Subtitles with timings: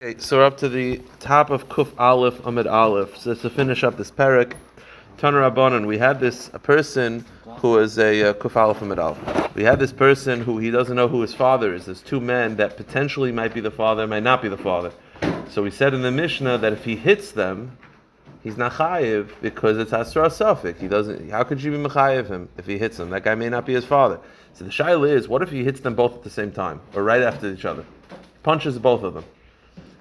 [0.00, 3.16] Okay, so we're up to the top of Kuf Aleph Amud Aleph.
[3.16, 4.52] So to finish up this parak,
[5.16, 7.24] Tanar Rabbanon, we had this a person
[7.56, 9.56] who is a uh, Kuf Aleph Amid Aleph.
[9.56, 11.86] We had this person who he doesn't know who his father is.
[11.86, 14.92] There's two men that potentially might be the father, might not be the father.
[15.50, 17.76] So we said in the Mishnah that if he hits them,
[18.44, 20.78] he's not chayiv because it's Asra Safik.
[20.78, 21.28] He doesn't.
[21.28, 23.10] How could you be mechayiv him if he hits him?
[23.10, 24.20] That guy may not be his father.
[24.52, 27.02] So the shaila is, what if he hits them both at the same time or
[27.02, 27.84] right after each other?
[28.44, 29.24] Punches both of them.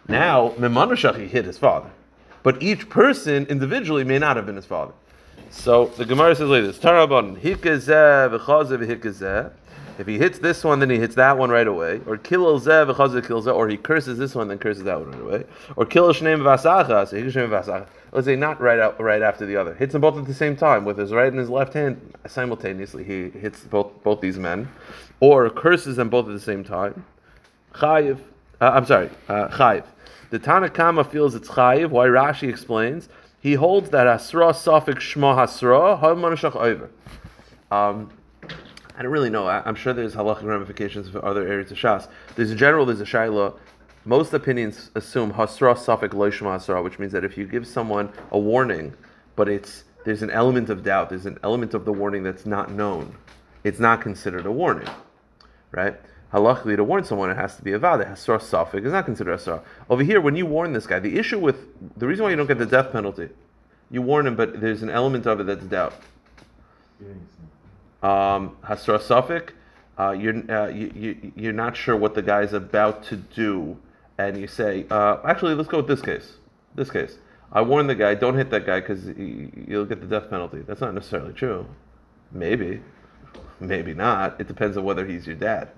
[0.08, 1.90] Now, Mimanushach, he hit his father.
[2.44, 4.94] But each person individually may not have been his father.
[5.50, 7.38] So the Gemara says like this: Tarabon
[10.00, 12.02] If he hits this one, then he hits that one right away.
[12.06, 15.44] Or kills kills or he curses this one, then curses that one right away.
[15.76, 17.88] Or kills shneim vasacha, so he shneim vasacha.
[18.12, 19.74] Let's say not right out, right after the other.
[19.74, 23.04] Hits them both at the same time with his right and his left hand simultaneously.
[23.04, 24.70] He hits both both these men,
[25.20, 27.06] or curses them both at the same time.
[27.74, 28.20] Chayiv.
[28.60, 29.84] Uh, I'm sorry, uh, chayiv.
[30.30, 31.90] The Tanakama feels it's chayiv.
[31.90, 36.90] Why Rashi explains he holds that asra suffix shma hasra hamanashach over.
[37.72, 38.12] Um,
[38.98, 39.46] I don't really know.
[39.46, 42.08] I, am sure there's halachic ramifications for other areas of shas.
[42.36, 43.58] There's in general there's a shaila.
[44.06, 48.12] Most opinions assume hasra suffix lo shma hasra, which means that if you give someone
[48.32, 48.94] a warning,
[49.36, 52.72] but it's there's an element of doubt, there's an element of the warning that's not
[52.72, 53.16] known,
[53.64, 54.88] it's not considered a warning,
[55.72, 55.96] right?
[56.34, 58.06] Halachically to warn someone, it has to be a vada.
[58.06, 59.62] Hasra safik is not considered a asra.
[59.90, 61.58] Over here, when you warn this guy, the issue with
[61.98, 63.30] the reason why you don't get the death penalty,
[63.90, 65.94] you warn him, but there's an element of it that's doubt.
[68.04, 69.52] Um, hasra safik,
[69.98, 73.78] uh, you're uh, you, you, you're not sure what the guy's about to do,
[74.18, 76.34] and you say, uh, actually, let's go with this case.
[76.76, 77.18] This case,
[77.52, 80.60] I warn the guy, don't hit that guy because you'll get the death penalty.
[80.60, 81.66] That's not necessarily true.
[82.32, 82.82] Maybe,
[83.60, 84.40] maybe not.
[84.40, 85.70] It depends on whether he's your dad.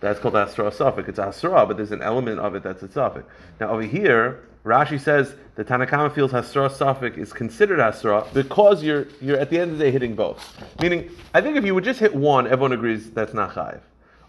[0.00, 1.08] That's called Asra Safik.
[1.08, 3.24] It's Asra, but there's an element of it that's a Safik.
[3.60, 9.08] Now over here, Rashi says the Tanakama feels Hasra Safik is considered Hasra because you're
[9.20, 10.62] you're at the end of the day hitting both.
[10.80, 13.80] Meaning, I think if you would just hit one, everyone agrees that's not Chayiv.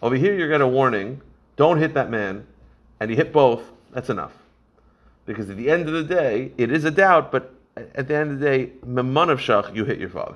[0.01, 1.21] Over here, you get a warning:
[1.55, 2.47] don't hit that man,
[2.99, 3.61] and you hit both.
[3.91, 4.33] That's enough,
[5.25, 8.31] because at the end of the day, it is a doubt, but at the end
[8.31, 10.35] of the day, Memon of Shach, you hit your father.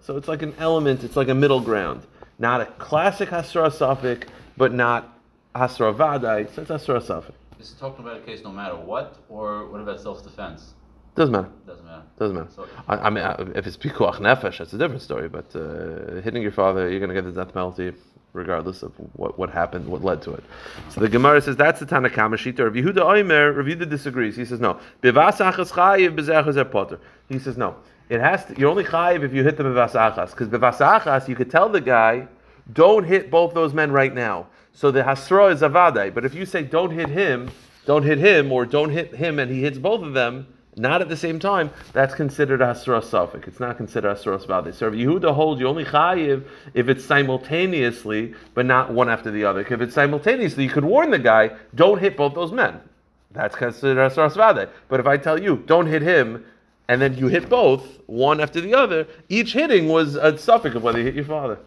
[0.00, 1.04] So it's like an element.
[1.04, 2.02] It's like a middle ground.
[2.38, 3.72] Not a classic Hasra
[4.56, 5.18] but not
[5.54, 7.32] Hasra Vadai, so it's Hasra Safik.
[7.58, 10.74] Is it talking about a case no matter what, or what about self defense?
[11.14, 11.48] Doesn't matter.
[11.66, 12.02] Doesn't matter.
[12.18, 12.50] Doesn't matter.
[12.54, 13.24] So, I, I, mean,
[13.56, 15.30] if it's pikuach nefesh, that's a different story.
[15.30, 17.94] But uh, hitting your father, you're going to get the death penalty,
[18.34, 20.44] regardless of what, what happened, what led to it.
[20.90, 22.64] So the Gemara says that's the Tanakama Shita.
[22.64, 24.36] Rav Yehuda Oimer, Rav Yehuda disagrees.
[24.36, 24.78] He says no.
[27.28, 27.76] He says no.
[28.08, 31.50] It has to, you're only chayiv if you hit them bevasachas, because bevasachas you could
[31.50, 32.28] tell the guy,
[32.72, 34.48] don't hit both those men right now.
[34.72, 36.12] So the hasra is avadai.
[36.12, 37.50] But if you say don't hit him,
[37.86, 40.46] don't hit him, or don't hit him and he hits both of them,
[40.78, 43.48] not at the same time, that's considered hasra safik.
[43.48, 44.74] It's not considered hasra svadai.
[44.74, 46.44] So if Yehuda holds you only chayiv
[46.74, 49.60] if it's simultaneously, but not one after the other.
[49.60, 52.80] If it's simultaneously, you could warn the guy, don't hit both those men.
[53.30, 54.68] That's considered hasra svadai.
[54.88, 56.44] But if I tell you, don't hit him,
[56.88, 60.82] and then you hit both, one after the other, each hitting was a suffix of
[60.82, 61.58] whether you hit your father.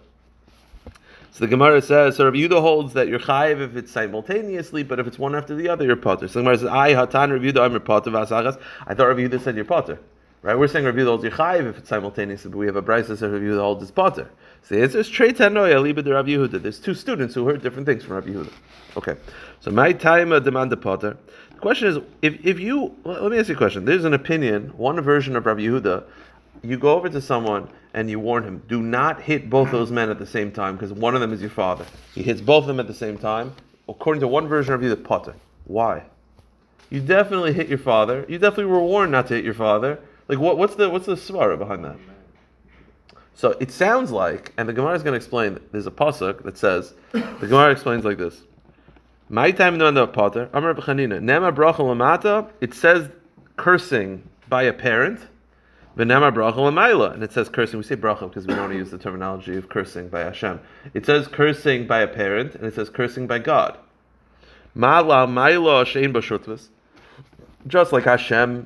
[1.32, 5.00] So the Gemara says, so Rabbi Yehuda holds that you're chayiv if it's simultaneously, but
[5.00, 6.28] if it's one after the other, you're potter.
[6.28, 8.60] So the Gemara says, I hatan Rabbi Yehuda, I'm your potter vasachas.
[8.88, 10.00] I thought Rabbi Yehuda said you're potter.
[10.42, 10.58] Right?
[10.58, 13.18] We're saying Rabbi Yehuda holds you're chayiv if it's simultaneously, but we have a brisa
[13.20, 14.30] that Rabbi Yehuda holds it's potter.
[14.64, 16.62] So the answer is trei tanoya liba de Rabbi Yehuda.
[16.62, 18.54] There's two students who heard different things from Rabbi Yehuda.
[18.98, 19.16] Okay.
[19.60, 21.18] So my time uh, demand the potter.
[21.54, 23.84] The question is, if, if you, let me ask you a question.
[23.84, 26.06] There's an opinion, one version of Rabbi Yehuda,
[26.64, 30.10] you go over to someone and you warn him, do not hit both those men
[30.10, 31.86] at the same time because one of them is your father.
[32.14, 33.54] He hits both of them at the same time.
[33.88, 35.36] According to one version of you, the potter.
[35.66, 36.04] Why?
[36.90, 38.26] You definitely hit your father.
[38.28, 40.00] You definitely were warned not to hit your father.
[40.28, 41.98] Like what, what's the what's the svara behind that?
[43.34, 45.60] So it sounds like, and the Gemara is going to explain.
[45.72, 48.42] There's a pasuk that says, the Gemara explains like this.
[49.30, 50.50] My time no the potter.
[50.54, 51.22] Amar b'chanina.
[51.22, 52.50] Nema bracha lamata.
[52.62, 53.10] It says
[53.58, 55.22] cursing by a parent.
[56.00, 57.78] V'nema bracha l'mayla, and it says cursing.
[57.78, 60.62] We say bracha because we don't want to use the terminology of cursing by Hashem.
[60.94, 63.78] It says cursing by a parent, and it says cursing by God.
[64.78, 66.70] Ma'la mayla shein.
[67.68, 68.66] Just like Hashem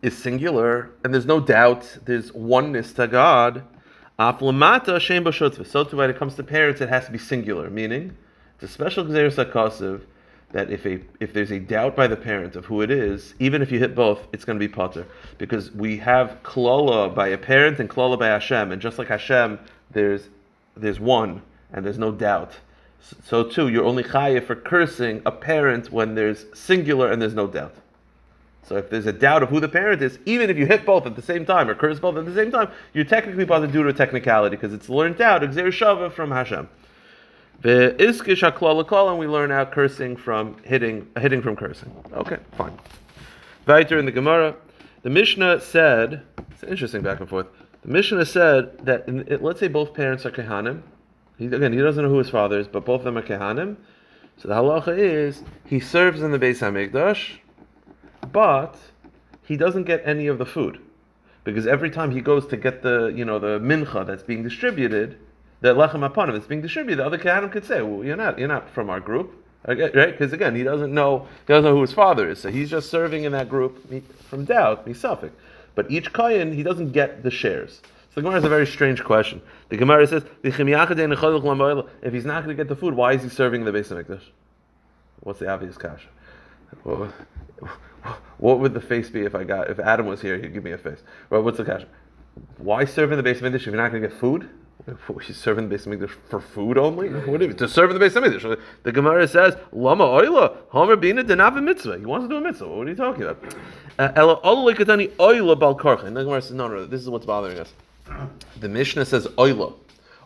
[0.00, 3.62] is singular, and there's no doubt there's oneness to God.
[4.18, 5.66] Aflamata shein b'shutvus.
[5.66, 8.16] So too when it comes to parents, it has to be singular, meaning
[8.54, 10.00] it's a special gzeres hakasiv
[10.52, 13.62] that if a if there's a doubt by the parent of who it is, even
[13.62, 15.06] if you hit both, it's going to be potter
[15.38, 19.58] because we have klola by a parent and klola by Hashem, and just like Hashem,
[19.90, 20.28] there's
[20.76, 22.52] there's one and there's no doubt.
[23.24, 27.46] So too, you're only chayiv for cursing a parent when there's singular and there's no
[27.46, 27.74] doubt.
[28.62, 31.06] So if there's a doubt of who the parent is, even if you hit both
[31.06, 33.84] at the same time or curse both at the same time, you're technically bothered due
[33.84, 36.68] to technicality because it's learned out, exer from Hashem.
[37.62, 41.90] The iskish haklal and we learn out cursing from hitting, hitting from cursing.
[42.12, 42.78] Okay, fine.
[43.66, 44.54] Weiter in the Gemara,
[45.02, 47.46] the Mishnah said, it's interesting back and forth.
[47.82, 50.82] The Mishnah said that in, it, let's say both parents are kehanim.
[51.38, 53.76] He, again, he doesn't know who his father is, but both of them are kehanim.
[54.36, 57.38] So the halacha is he serves in the Beis Hamikdash
[58.32, 58.76] but
[59.42, 60.80] he doesn't get any of the food
[61.44, 65.18] because every time he goes to get the you know the mincha that's being distributed,
[65.60, 68.48] the lechem apanim that's being distributed, the other kahanim could say, "Well, you're not you're
[68.48, 69.32] not from our group."
[69.66, 69.92] right?
[69.92, 72.90] Because again, he doesn't know he doesn't know who his father is, so he's just
[72.90, 73.82] serving in that group
[74.28, 75.34] from doubt, suffix.
[75.74, 77.80] But each kohen, he doesn't get the shares.
[78.16, 79.42] So the Gemara is a very strange question.
[79.68, 83.60] The Gemara says, if he's not going to get the food, why is he serving
[83.60, 84.22] in the Beis Hamikdash?
[85.20, 86.08] What's the obvious kasha?
[86.84, 87.12] Well,
[88.38, 90.38] what would the face be if I got if Adam was here?
[90.38, 91.02] He'd give me a face.
[91.28, 91.90] Well, what's the question?
[92.56, 94.48] Why serve in the Beis Hamikdash if you're not going to get food?
[94.86, 97.08] You serve in the base of for food only?
[97.08, 101.24] What you, to serve in the base of The Gemara says, "Lama oila homer bina
[101.24, 102.68] denava mitzvah." He wants to do a mitzvah.
[102.68, 103.54] What are you talking about?
[103.98, 106.04] Uh, Ella oila oila bal karcha.
[106.04, 107.72] And the Gemara says, "No, no, this is what's bothering us."
[108.60, 109.74] The Mishnah says oila.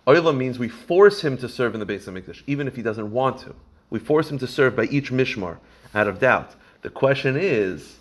[0.07, 3.11] Oila means we force him to serve in the Beis Hamikdash, even if he doesn't
[3.13, 3.55] want to.
[3.89, 5.59] We force him to serve by each mishmar
[5.95, 6.55] out of doubt.
[6.83, 7.97] The question is,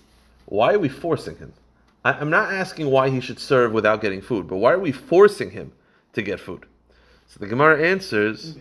[0.45, 1.54] why are we forcing him?
[2.04, 4.92] I, am not asking why he should serve without getting food, but why are we
[4.92, 5.72] forcing him
[6.19, 6.66] to get food?
[7.27, 8.56] So the Gemara answers,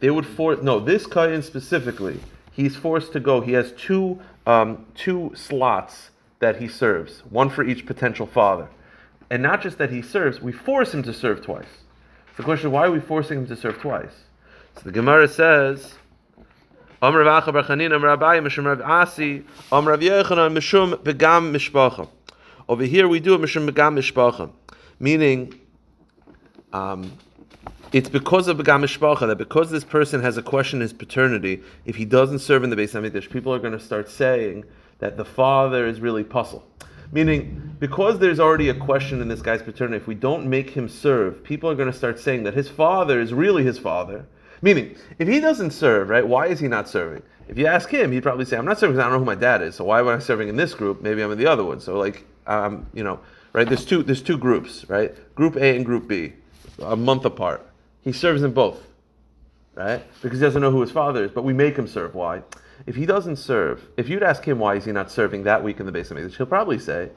[0.00, 2.20] they would force, no, this Kayan specifically,
[2.52, 3.40] he's forced to go.
[3.40, 8.68] He has two, um, two slots that he serves, one for each potential father.
[9.30, 11.66] And not just that he serves, we force him to serve twice.
[12.28, 14.12] So the question, why are we forcing him to serve twice?
[14.76, 15.94] So the Gemara says,
[17.02, 21.52] Amr Rav Acha Bar Chanina, Amr Abayi, Mishum Rav Asi, Amr Rav Yechanan, Mishum Begam
[21.52, 22.08] Mishpacha.
[22.68, 24.50] Over here we do a Mishum Begam Mishpacha,
[25.00, 25.58] meaning
[26.76, 27.12] um,
[27.92, 31.62] it's because of Begam Mishpacha that because this person has a question in his paternity,
[31.84, 34.64] if he doesn't serve in the Beis Hamikdash, people are going to start saying
[34.98, 36.64] that the father is really pasul.
[37.12, 40.88] Meaning, because there's already a question in this guy's paternity, if we don't make him
[40.88, 44.26] serve, people are going to start saying that his father is really his father,
[44.62, 47.22] Meaning, if he doesn't serve, right, why is he not serving?
[47.48, 49.24] If you ask him, he'd probably say, I'm not serving because I don't know who
[49.24, 49.74] my dad is.
[49.74, 51.02] So why am I serving in this group?
[51.02, 51.80] Maybe I'm in the other one.
[51.80, 53.20] So like, um, you know,
[53.52, 53.68] right?
[53.68, 55.14] There's two, there's two groups, right?
[55.34, 56.32] Group A and Group B,
[56.80, 57.66] a month apart.
[58.02, 58.86] He serves in both,
[59.74, 60.02] right?
[60.22, 62.14] Because he doesn't know who his father is, but we make him serve.
[62.14, 62.42] Why?
[62.86, 65.80] If he doesn't serve, if you'd ask him why is he not serving that week
[65.80, 67.10] in the base of he'll probably say,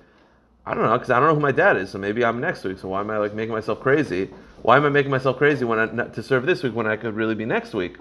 [0.66, 2.64] I don't know, because I don't know who my dad is, so maybe I'm next
[2.64, 2.80] week.
[2.80, 4.30] So why am I like making myself crazy?
[4.62, 7.16] Why am I making myself crazy when I, to serve this week when I could
[7.16, 7.98] really be next week?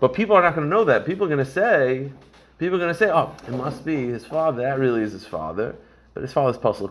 [0.00, 1.04] But people are not going to know that.
[1.04, 2.10] People are going to say,
[2.58, 4.62] people are going to say, oh, it must be his father.
[4.62, 5.74] That really is his father.
[6.14, 6.88] But his father's Pasal.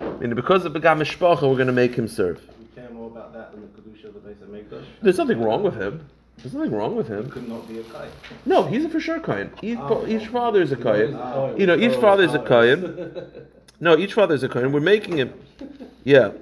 [0.00, 2.44] I mean, because of Begam Mishpacha, we're going to make him serve.
[2.58, 4.84] We care more about that than the Kedusha of the Beis Hamikdash.
[5.02, 6.08] There's nothing wrong with him.
[6.38, 7.24] There's nothing wrong with him.
[7.24, 7.84] He could not be a.
[8.46, 9.50] No, he's a for sure Kayan.
[9.60, 10.06] Each, Oh.
[10.06, 11.14] each father is a Kayan.
[11.14, 11.54] Oh.
[11.56, 12.38] You know, each Oh, father is a.
[12.40, 13.16] Kayan.
[13.80, 14.72] No, each father is a Kayan.
[14.72, 15.32] We're making him.
[16.02, 16.32] Yeah.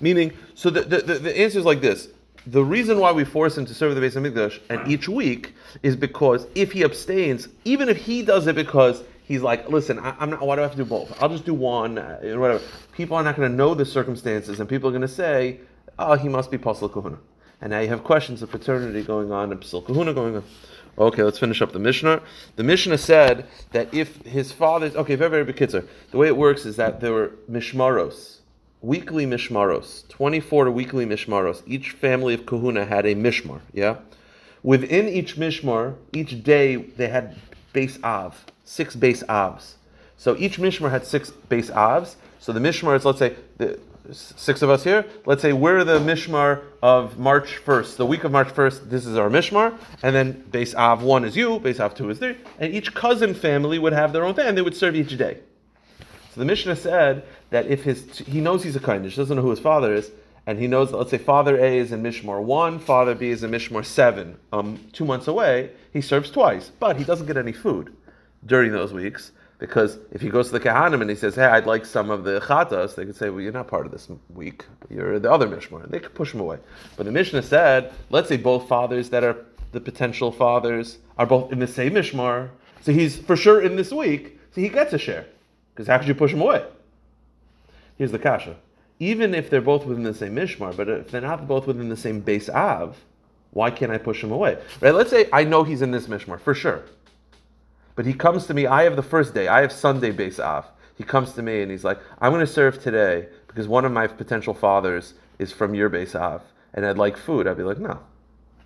[0.00, 2.08] Meaning, so the, the, the, the answer is like this.
[2.46, 5.52] The reason why we force him to serve the Beis Hamikdash and each week
[5.82, 10.14] is because if he abstains, even if he does it because he's like, listen, I,
[10.22, 10.40] am not.
[10.40, 11.20] Why do I have to do both?
[11.22, 12.62] I'll just do one, uh, whatever.
[12.92, 15.60] People are not going to know the circumstances, and people are going to say,
[15.98, 17.18] oh, he must be Pasal Kahuna.
[17.60, 20.44] And now you have questions of paternity going on and Pasal Kahuna going on.
[20.98, 22.22] Okay, let's finish up the Mishnah.
[22.56, 25.86] The Mishnah said that if his father's okay, very very kitzur.
[26.10, 28.38] The way it works is that there were mishmaros,
[28.80, 31.62] weekly mishmaros, twenty-four weekly mishmaros.
[31.66, 33.60] Each family of kahuna had a mishmar.
[33.74, 33.96] Yeah,
[34.62, 37.36] within each mishmar, each day they had
[37.74, 39.74] base av, six base avs.
[40.16, 42.14] So each mishmar had six base avs.
[42.38, 43.78] So the mishmar is let's say the
[44.12, 45.04] six of us here.
[45.24, 47.96] Let's say we're the mishmar of March 1st.
[47.96, 49.78] The week of March 1st, this is our mishmar.
[50.02, 52.36] And then base Av 1 is you, base Av 2 is there.
[52.58, 55.38] And each cousin family would have their own thing, and they would serve each day.
[56.34, 59.50] So the Mishnah said that if his, he knows he's a Kainish, doesn't know who
[59.50, 60.10] his father is,
[60.46, 63.50] and he knows, let's say father A is in Mishmar 1, father B is in
[63.50, 66.70] Mishmar 7, um, two months away, he serves twice.
[66.78, 67.96] But he doesn't get any food
[68.44, 69.32] during those weeks.
[69.58, 72.24] Because if he goes to the Kahanim and he says, "Hey, I'd like some of
[72.24, 74.64] the chatas," they could say, "Well, you're not part of this week.
[74.90, 76.58] You're the other mishmar." And they could push him away.
[76.96, 79.36] But the Mishnah said, let's say both fathers that are
[79.72, 82.50] the potential fathers are both in the same mishmar,
[82.82, 85.24] so he's for sure in this week, so he gets a share.
[85.74, 86.64] Because how could you push him away?
[87.96, 88.56] Here's the kasha:
[88.98, 91.96] even if they're both within the same mishmar, but if they're not both within the
[91.96, 92.96] same base av,
[93.56, 94.58] Why can't I push him away?
[94.82, 94.94] Right?
[94.94, 96.82] Let's say I know he's in this mishmar for sure,
[97.96, 98.66] but he comes to me.
[98.66, 99.48] I have the first day.
[99.48, 100.66] I have Sunday base off.
[100.94, 103.92] He comes to me and he's like, "I'm going to serve today because one of
[103.92, 106.42] my potential fathers is from your base off,
[106.74, 107.98] and I'd like food." I'd be like, "No."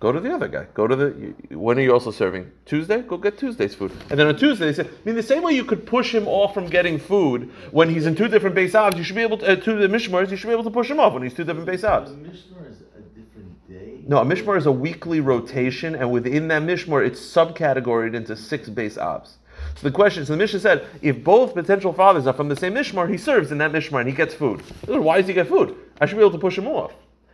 [0.01, 0.65] Go to the other guy.
[0.73, 1.11] Go to the.
[1.55, 2.51] When are you also serving?
[2.65, 3.03] Tuesday?
[3.03, 3.91] Go get Tuesday's food.
[4.09, 6.27] And then on Tuesday, they said, I mean, the same way you could push him
[6.27, 9.37] off from getting food when he's in two different base avs, you should be able
[9.37, 11.35] to, uh, to the mishmars, you should be able to push him off when he's
[11.35, 12.17] two different base The avs.
[12.17, 13.99] Mishnah is a different day.
[14.11, 18.67] No, a mishmar is a weekly rotation, and within that mishmar, it's subcategoried into six
[18.67, 19.35] base avs.
[19.75, 22.73] So the question, so the Mishnah said, if both potential fathers are from the same
[22.73, 24.59] mishmar, he serves in that mishmar and he gets food.
[24.85, 25.77] Why does he get food?
[26.01, 26.91] I should be able to push him off.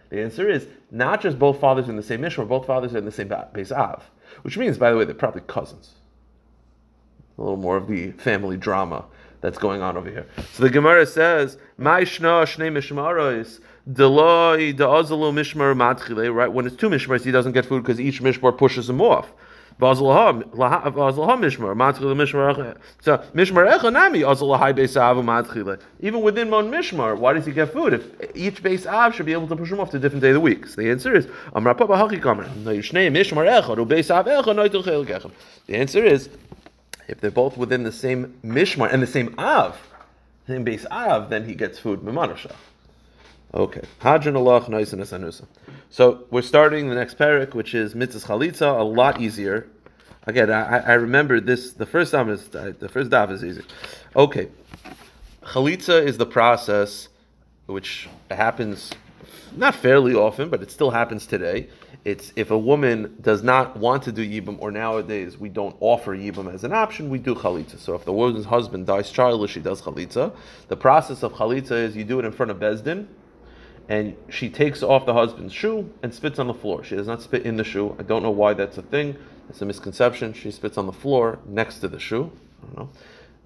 [0.10, 3.06] The answer is not just both fathers in the same mishmar, both fathers are in
[3.06, 4.04] the same base av,
[4.44, 5.96] which means, by the way, they're probably cousins.
[7.40, 9.04] A little more of the family drama
[9.42, 10.28] that's going on over here.
[10.54, 16.76] So the Gemara says, "My shna shnei mishmaros deloi da'azalu mishmar matchile." Right when it's
[16.76, 19.32] two mishmars, he doesn't get food because each mishmar pushes him off.
[19.80, 19.86] So.
[19.86, 19.92] Even
[26.22, 27.94] within one mishmar, why does he get food?
[27.94, 30.30] If each base av should be able to push him off to a different day
[30.30, 30.66] of the week.
[30.66, 31.28] So the answer is.
[35.68, 36.30] The answer is
[37.08, 39.78] if they're both within the same mishmar and the same av,
[40.48, 42.56] same base av, then he gets food mimanasha.
[43.54, 43.82] Okay.
[44.02, 45.46] Hadran Allah and asanusa.
[45.90, 49.70] So we're starting the next parak, which is mitzvah chalitza, a lot easier.
[50.26, 51.72] Again, I, I remember this.
[51.72, 53.64] The first time is uh, the first dav is easy.
[54.16, 54.50] Okay.
[55.44, 57.08] Chalitza is the process
[57.68, 58.92] which happens
[59.56, 61.70] not fairly often, but it still happens today.
[62.04, 66.16] It's if a woman does not want to do yibum, or nowadays we don't offer
[66.16, 67.80] yibum as an option, we do chalitza.
[67.80, 70.36] So if the woman's husband dies childless, she does chalitza.
[70.68, 73.08] The process of chalitza is you do it in front of bezdin,
[73.90, 76.84] and she takes off the husband's shoe and spits on the floor.
[76.84, 77.96] She does not spit in the shoe.
[78.00, 79.16] I don't know why that's a thing.
[79.50, 80.34] It's a misconception.
[80.34, 82.32] She spits on the floor next to the shoe.
[82.62, 82.90] I don't know.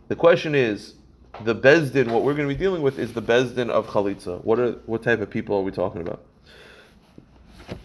[0.07, 0.95] The question is,
[1.43, 2.11] the bezdin.
[2.11, 4.43] What we're going to be dealing with is the bezdin of chalitza.
[4.43, 6.23] What are what type of people are we talking about?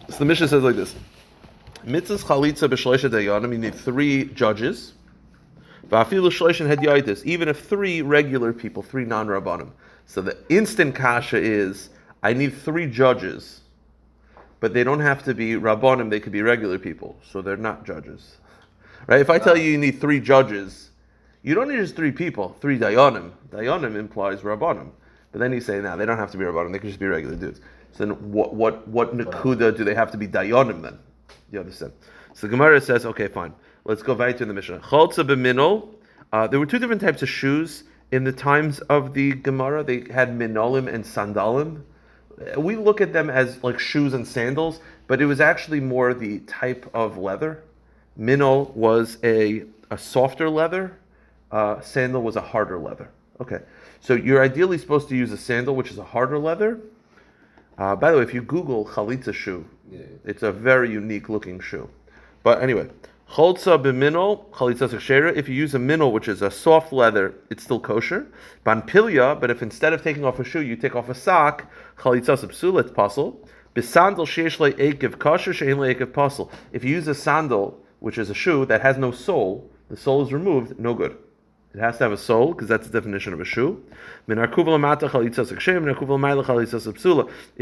[0.09, 0.95] So the Mishnah says like this:
[1.85, 3.51] Mitzvahs chalitza b'shloisha dayanim.
[3.51, 4.93] You need three judges.
[5.89, 9.71] Even if three regular people, three non-rabbanim.
[10.05, 11.89] So the instant kasha is,
[12.23, 13.61] I need three judges,
[14.59, 17.85] but they don't have to be rabbonim; They could be regular people, so they're not
[17.85, 18.37] judges.
[19.07, 19.21] Right?
[19.21, 20.89] If I tell you you need three judges,
[21.43, 23.31] you don't need just three people, three dayanim.
[23.49, 24.89] Dayanim implies rabbonim,
[25.31, 27.05] But then you say, now they don't have to be rabbonim; they can just be
[27.05, 27.61] regular dudes.
[27.91, 30.99] So then what what what nakuda do they have to be dayanim then?
[31.51, 31.93] You understand?
[32.33, 33.53] So the Gemara says, okay, fine.
[33.85, 34.79] Let's go right to the Mishnah.
[34.79, 35.95] Chalza b'minol.
[36.33, 39.83] Uh, there were two different types of shoes in the times of the Gemara.
[39.83, 41.83] They had minolim and sandalim.
[42.57, 46.39] We look at them as like shoes and sandals, but it was actually more the
[46.41, 47.63] type of leather.
[48.19, 50.97] Minol was a, a softer leather.
[51.51, 53.09] Uh, sandal was a harder leather.
[53.39, 53.59] Okay,
[54.01, 56.79] so you're ideally supposed to use a sandal, which is a harder leather.
[57.77, 59.65] Uh, by the way, if you Google chalitza shoe,
[60.25, 61.89] it's a very unique looking shoe.
[62.43, 62.89] But anyway,
[63.29, 65.35] cholza b'minol chalitza sekshera.
[65.35, 68.27] If you use a minol, which is a soft leather, it's still kosher.
[68.65, 72.37] Banpilya, but if instead of taking off a shoe, you take off a sock, chalitza
[72.37, 73.45] sepsula, it's pasul.
[73.75, 76.51] Bisandal sheish le'ekev kosher shein le'ekev pasul.
[76.71, 80.23] If you use a sandal, which is a shoe that has no sole, the sole
[80.23, 81.17] is removed, no good.
[81.77, 83.83] It has to have a sole because that's the definition of a shoe.
[84.27, 84.35] If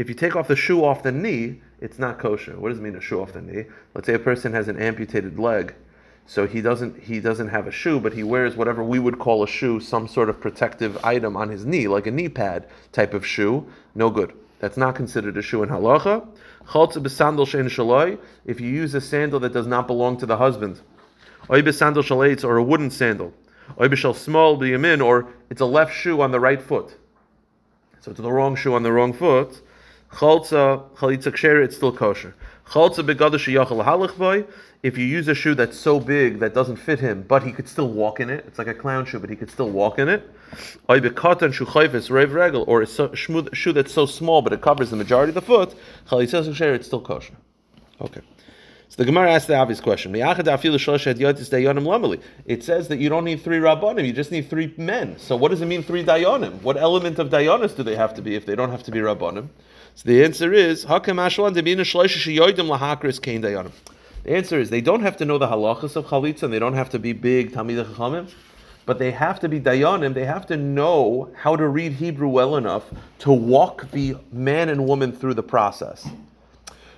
[0.08, 2.58] you take off the shoe off the knee, it's not kosher.
[2.58, 3.66] What does it mean a shoe off the knee?
[3.94, 5.74] Let's say a person has an amputated leg,
[6.24, 9.42] so he doesn't he doesn't have a shoe, but he wears whatever we would call
[9.42, 13.12] a shoe, some sort of protective item on his knee, like a knee pad type
[13.12, 13.66] of shoe.
[13.94, 14.32] No good.
[14.60, 16.26] That's not considered a shoe in halacha.
[18.46, 20.80] If you use a sandal that does not belong to the husband,
[21.50, 23.34] or a wooden sandal,
[23.76, 26.96] or it's a left shoe on the right foot.
[28.00, 29.60] So it's the wrong shoe on the wrong foot.
[30.12, 32.34] Chaltza chalitza ksher, it's still kosher.
[32.68, 34.44] Chaltza begadash yachal halach boy.
[34.82, 37.68] If you use a shoe that's so big that doesn't fit him, but he could
[37.68, 40.08] still walk in it, it's like a clown shoe, but he could still walk in
[40.08, 40.30] it.
[40.88, 42.86] Oy bekatan shu chayfes rev regel, or a
[43.56, 45.74] shoe that's so small but it covers the majority of the foot.
[46.08, 47.34] Chalitza ksher, it's still kosher.
[48.00, 48.20] Okay.
[48.88, 50.14] So the Gemara asks the obvious question.
[50.14, 50.24] It
[52.64, 55.18] says that you don't need three rabbanim, you just need three men.
[55.18, 56.62] So what does it mean three dayanim?
[56.62, 59.00] What element of dayanis do they have to be if they don't have to be
[59.00, 59.48] rabbanim?
[59.96, 60.84] So the answer is
[64.26, 66.74] the answer is they don't have to know the halachas of chalitza and they don't
[66.74, 68.28] have to be big tamid chachamim,
[68.84, 70.14] but they have to be dayanim.
[70.14, 72.84] They have to know how to read Hebrew well enough
[73.20, 76.08] to walk the man and woman through the process.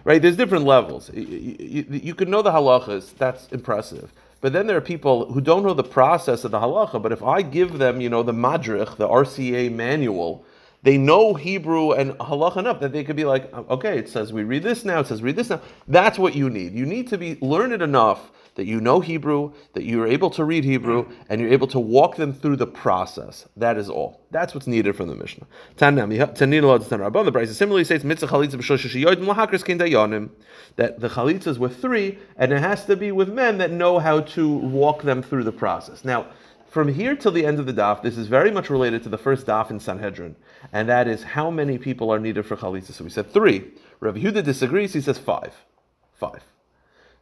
[0.08, 0.22] Right?
[0.22, 1.10] There's different levels.
[1.12, 4.10] You, you, you can know the halachas, that's impressive.
[4.40, 7.02] But then there are people who don't know the process of the halacha.
[7.02, 10.46] But if I give them, you know, the madrich, the RCA manual,
[10.82, 14.44] they know Hebrew and halacha enough that they could be like, okay, it says we
[14.44, 15.60] read this now, it says read this now.
[15.88, 16.72] That's what you need.
[16.72, 20.64] You need to be learned enough that you know Hebrew, that you're able to read
[20.64, 23.46] Hebrew, and you're able to walk them through the process.
[23.56, 24.20] That is all.
[24.32, 25.46] That's what's needed from the Mishnah.
[25.76, 28.26] The Brisa similarly says that the
[31.08, 35.02] chalitzas were three, and it has to be with men that know how to walk
[35.02, 36.04] them through the process.
[36.04, 36.26] Now,
[36.66, 39.18] from here till the end of the daf, this is very much related to the
[39.18, 40.34] first daf in Sanhedrin,
[40.72, 42.90] and that is how many people are needed for chalitza.
[42.92, 43.70] So we said three.
[44.00, 44.94] Rav Yehuda disagrees.
[44.94, 45.54] He says five.
[46.14, 46.42] Five.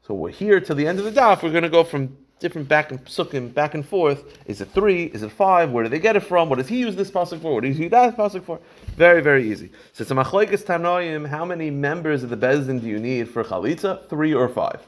[0.07, 1.43] So we're here till the end of the daf.
[1.43, 4.39] We're going to go from different back and sukkim back and forth.
[4.47, 5.07] Is it three?
[5.07, 5.73] Is it five?
[5.73, 6.49] Where do they get it from?
[6.49, 7.55] What does he use this pasuk for?
[7.55, 8.61] What does he use that pasuk for?
[8.97, 9.73] Very, very easy.
[9.95, 11.27] So it's a machlekes tanoim.
[11.27, 14.09] How many members of the bezdin do you need for chalitza?
[14.09, 14.81] Three or five?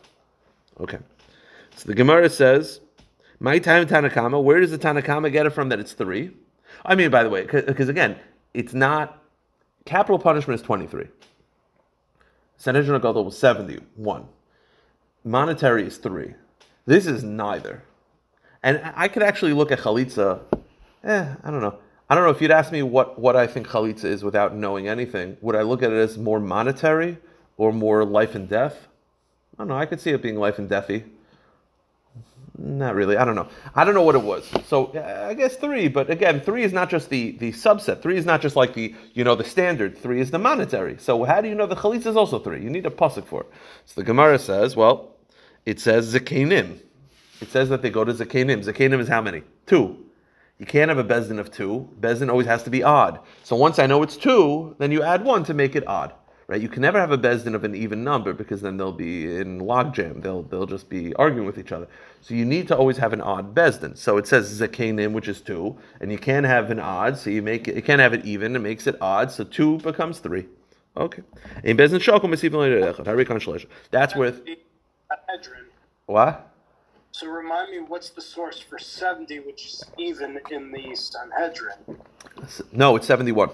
[0.78, 0.98] Okay.
[1.74, 2.80] So the Gemara says.
[3.40, 6.32] My time Tanakama, where does the Tanakama get it from that it's three?
[6.84, 8.18] I mean, by the way, because again,
[8.52, 9.22] it's not,
[9.84, 11.06] capital punishment is 23.
[12.56, 14.26] Sanhedrin Gadol was 71.
[15.28, 16.32] Monetary is three.
[16.86, 17.82] This is neither.
[18.62, 20.40] And I could actually look at Chalitza,
[21.04, 21.78] eh, I don't know.
[22.08, 24.88] I don't know if you'd ask me what, what I think Chalitza is without knowing
[24.88, 25.36] anything.
[25.42, 27.18] Would I look at it as more monetary
[27.58, 28.88] or more life and death?
[29.54, 29.76] I don't know.
[29.76, 31.04] I could see it being life and deathy.
[32.56, 33.18] Not really.
[33.18, 33.48] I don't know.
[33.74, 34.50] I don't know what it was.
[34.66, 38.00] So I guess three, but again, three is not just the, the subset.
[38.00, 39.96] Three is not just like the you know the standard.
[39.98, 40.96] Three is the monetary.
[40.98, 42.62] So how do you know the chalitza is also three?
[42.62, 43.50] You need a pasuk for it.
[43.84, 45.17] So the Gemara says, well,
[45.68, 46.80] it says zakenim.
[47.40, 48.64] It says that they go to zakenim.
[48.64, 49.42] Zakenim is how many?
[49.66, 50.04] Two.
[50.58, 51.88] You can't have a bezdin of two.
[52.00, 53.20] Bezdin always has to be odd.
[53.44, 56.12] So once I know it's two, then you add one to make it odd
[56.48, 56.60] right?
[56.60, 59.60] You can never have a bezdin of an even number because then they'll be in
[59.60, 60.22] logjam.
[60.22, 61.86] They'll they'll just be arguing with each other.
[62.22, 63.96] So you need to always have an odd bezdin.
[63.96, 67.16] So it says zakenim, which is two, and you can't have an odd.
[67.18, 68.56] So you make it, you can't have it even.
[68.56, 69.30] It makes it odd.
[69.30, 70.46] So two becomes three.
[70.96, 71.22] Okay.
[71.62, 71.92] In That's
[75.10, 75.50] worth.
[76.06, 76.54] What?
[77.12, 81.98] So remind me, what's the source for seventy, which is even in the Sanhedrin?
[82.72, 83.50] No, it's seventy-one.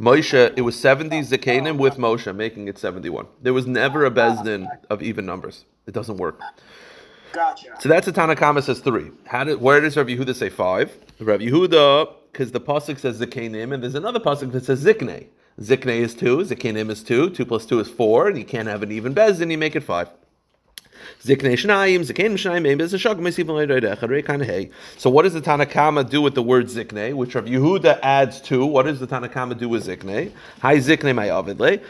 [0.00, 3.26] Moshe, it was 70 Zakanim with Moshe, making it 71.
[3.42, 5.66] There was never a Bezdin of even numbers.
[5.86, 6.40] It doesn't work.
[7.34, 7.74] Gotcha.
[7.80, 9.10] So that's a Tanakama says three.
[9.26, 10.96] How did, where does Rav Yehuda say five?
[11.20, 15.26] Rav Yehuda, because the pasuk says Zakanim, and there's another pasuk that says Zikne.
[15.60, 18.82] Zikne is two, Zakanim is two, two plus two is four, and you can't have
[18.82, 20.08] an even Bezdin, you make it five.
[21.18, 21.34] So
[25.10, 28.64] what does the Tanakama do with the word zikne, which Rav Yehuda adds to?
[28.64, 30.32] What does the Tanakama do with zikne?
[30.60, 31.80] Hi zikne my avidle.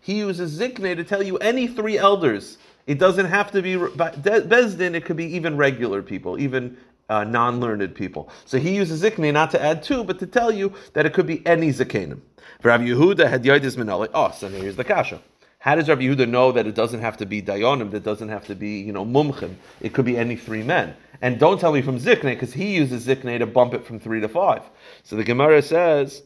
[0.00, 2.58] He uses zikne to tell you any three elders.
[2.86, 4.94] It doesn't have to be bezdin.
[4.94, 6.76] It could be even regular people, even
[7.08, 8.30] uh, non-learned people.
[8.44, 11.26] So he uses zikne not to add two, but to tell you that it could
[11.26, 12.20] be any zikanim.
[12.62, 14.08] Rav Yehuda had yoitis minale.
[14.14, 15.20] Oh, so here's the kasha.
[15.66, 18.46] How does Rabbi Yehuda know that it doesn't have to be Dayanim, that doesn't have
[18.46, 19.56] to be, you know, Mumchim?
[19.80, 20.94] It could be any three men.
[21.20, 24.20] And don't tell me from Zikne, because he uses Zikne to bump it from three
[24.20, 24.62] to five.
[25.02, 26.22] So the Gemara says,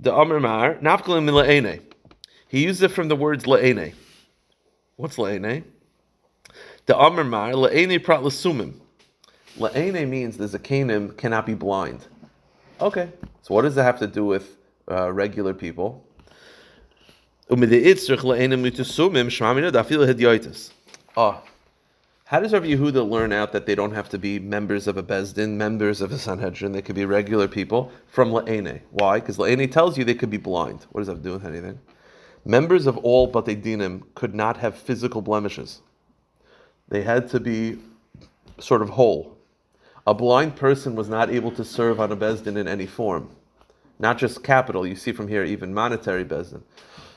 [0.00, 1.82] the Amr Mar, Nafkalim La'ene.
[2.48, 3.92] He uses it from the words La'ene.
[4.96, 5.64] What's La'ene?
[6.86, 8.80] The Amr Mar, La'ene Prat Lasumim.
[9.58, 12.06] La'ene means the Zakanim cannot be blind.
[12.80, 13.10] Okay,
[13.42, 14.56] so what does that have to do with
[14.90, 16.03] uh, regular people?
[21.16, 21.42] Oh,
[22.24, 25.02] how does Rav Yehuda learn out that they don't have to be members of a
[25.02, 28.80] Bezdin, members of a Sanhedrin, they could be regular people from La'ene?
[28.90, 29.20] Why?
[29.20, 30.86] Because La'ene tells you they could be blind.
[30.90, 31.78] What does that have to do with anything?
[32.46, 35.82] Members of all Batei Dinim could not have physical blemishes.
[36.88, 37.78] They had to be
[38.58, 39.36] sort of whole.
[40.06, 43.28] A blind person was not able to serve on a Bezdin in any form.
[43.98, 46.62] Not just capital, you see from here, even monetary Bezdin.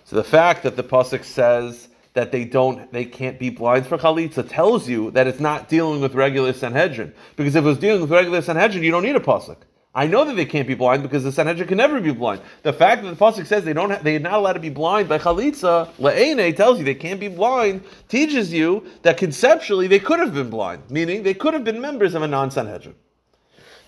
[0.07, 3.97] So the fact that the pasuk says that they don't, they can't be blind for
[3.97, 7.13] chalitza tells you that it's not dealing with regular Sanhedrin.
[7.35, 9.57] Because if it was dealing with regular Sanhedrin, you don't need a pasuk.
[9.93, 12.39] I know that they can't be blind because the Sanhedrin can never be blind.
[12.63, 15.09] The fact that the pasuk says they don't, ha- they're not allowed to be blind
[15.09, 20.19] by chalitza, le'ene tells you they can't be blind, teaches you that conceptually they could
[20.19, 22.95] have been blind, meaning they could have been members of a non-Sanhedrin.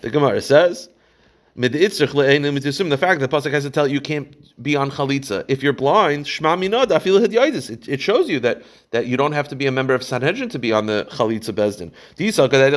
[0.02, 0.90] The Gemara says.
[1.56, 5.44] The fact that the pasuk has to tell you you can't be on chalitza.
[5.48, 6.28] If you're blind.
[6.28, 10.48] It it shows you that that you don't have to be a member of Sanhedrin
[10.50, 11.92] to be on the chalitza bezdin.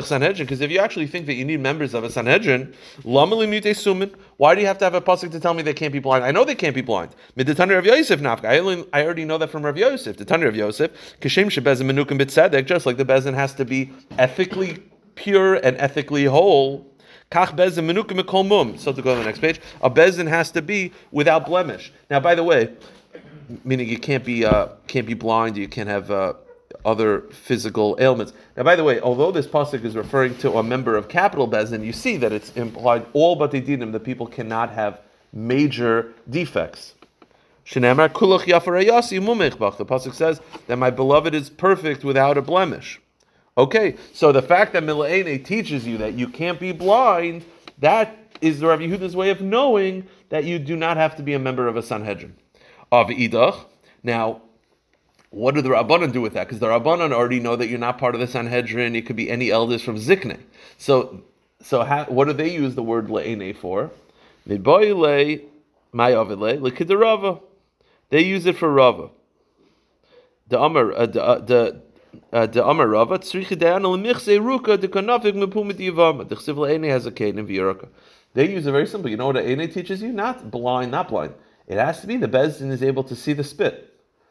[0.05, 0.45] Sanhedrin.
[0.45, 2.73] Because if you actually think that you need members of a Sanhedrin.
[3.03, 6.23] Why do you have to have a pasuk to tell me they can't be blind?
[6.23, 7.11] I know they can't be blind.
[7.37, 8.25] Rav Yosef.
[8.25, 8.59] I,
[9.03, 10.17] already know that from Rav Yosef.
[10.17, 10.91] The Tani of Yosef.
[11.21, 12.65] Kashem shebezin menukim bitzedek.
[12.65, 14.79] Just like the bezin has to be ethically
[15.15, 16.92] pure and ethically whole.
[17.33, 18.77] Kach bezin menukim mum.
[18.77, 21.91] So to go to the next page, a bezin has to be without blemish.
[22.11, 22.75] Now, by the way,
[23.63, 26.33] meaning you can't be uh, can't be blind, you can't have uh,
[26.85, 28.33] other physical ailments.
[28.55, 31.83] Now, by the way, although this pasuk is referring to a member of capital bezin,
[31.83, 35.01] you see that it's implied all but the dinim that people cannot have
[35.33, 36.93] major defects.
[37.65, 37.79] The
[39.89, 42.99] pasuk says that my beloved is perfect without a blemish.
[43.57, 47.45] Okay, so the fact that Milaene teaches you that you can't be blind,
[47.79, 51.33] that is the Rav Yehuda's way of knowing that you do not have to be
[51.33, 52.35] a member of a Sanhedrin.
[52.91, 53.65] Of Idach.
[54.01, 54.41] Now,
[55.29, 56.47] what do the Rabbanan do with that?
[56.47, 58.95] Because the Rabbanan already know that you're not part of the Sanhedrin.
[58.95, 60.39] It could be any elders from Zikne.
[60.77, 61.21] So,
[61.61, 63.91] so what do they use the word le'ene for?
[68.09, 69.09] They use it for Rava.
[70.49, 71.81] The Amar, uh, the,
[72.31, 76.27] the uh, the Amar Rava tzricha de'ana lemichse ruka de kanafik mepumit yivama.
[76.27, 77.87] The chsiv le'ene has a kain in v'yuraka.
[78.33, 79.09] They use it very simple.
[79.09, 80.11] You know what ene teaches you?
[80.11, 81.33] Not blind, not blind.
[81.67, 83.89] It has to be the bezdin is able to see the spit.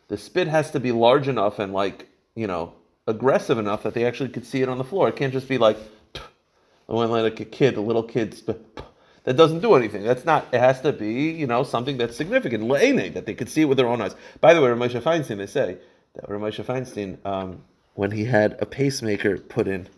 [0.08, 2.74] The spit has to be large enough and like you know
[3.06, 5.08] aggressive enough that they actually could see it on the floor.
[5.08, 5.78] It can't just be like
[6.86, 8.60] when like a kid, a little kid spit.
[9.24, 10.02] That doesn't do anything.
[10.02, 10.48] That's not.
[10.52, 13.66] It has to be, you know, something that's significant, le'ene, that they could see it
[13.66, 14.16] with their own eyes.
[14.40, 15.78] By the way, Ramosha Feinstein, they say
[16.14, 17.62] that Ramosha Feinstein, um,
[17.94, 19.88] when he had a pacemaker put in,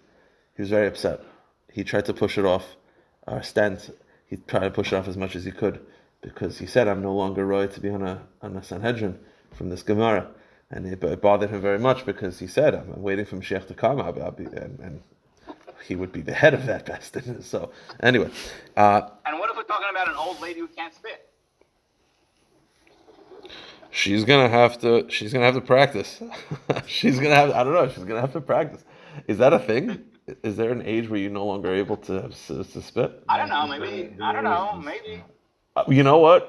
[0.54, 1.20] he was very upset.
[1.72, 2.76] He tried to push it off,
[3.26, 3.90] uh, stent.
[4.26, 5.80] He tried to push it off as much as he could
[6.20, 9.18] because he said, "I'm no longer right to be on a on a Sanhedrin
[9.52, 10.28] from this Gemara,"
[10.70, 13.74] and it, it bothered him very much because he said, "I'm waiting for Mashiach to
[13.74, 15.02] come," and, and
[15.86, 17.42] he would be the head of that bestin.
[17.42, 18.30] So anyway,
[18.76, 21.28] uh, And what if we're talking about an old lady who can't spit?
[23.94, 25.06] She's gonna have to.
[25.08, 26.22] She's gonna have to practice.
[26.86, 27.50] she's gonna have.
[27.52, 27.88] I don't know.
[27.88, 28.84] She's gonna have to practice.
[29.28, 30.04] Is that a thing?
[30.42, 33.22] Is there an age where you're no longer able to to, to spit?
[33.28, 33.66] I don't know.
[33.66, 34.80] Maybe I don't know.
[34.84, 35.22] Maybe.
[35.76, 36.42] Uh, You know what?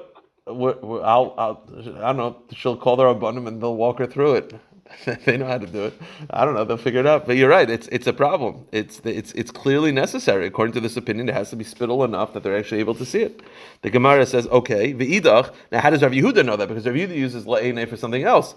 [0.46, 1.64] We're, we're, I'll, I'll,
[2.04, 2.42] I don't know.
[2.52, 4.54] She'll call their abundant and they'll walk her through it.
[5.24, 5.94] they know how to do it.
[6.30, 6.64] I don't know.
[6.64, 7.26] They'll figure it out.
[7.26, 7.68] But you're right.
[7.68, 8.66] It's it's a problem.
[8.72, 10.46] It's it's it's clearly necessary.
[10.46, 13.04] According to this opinion, it has to be spittle enough that they're actually able to
[13.06, 13.42] see it.
[13.82, 15.52] The Gemara says, okay, v'idach.
[15.72, 16.68] Now, how does Rav Yehuda know that?
[16.68, 18.54] Because Rav Yehuda uses la'ene for something else.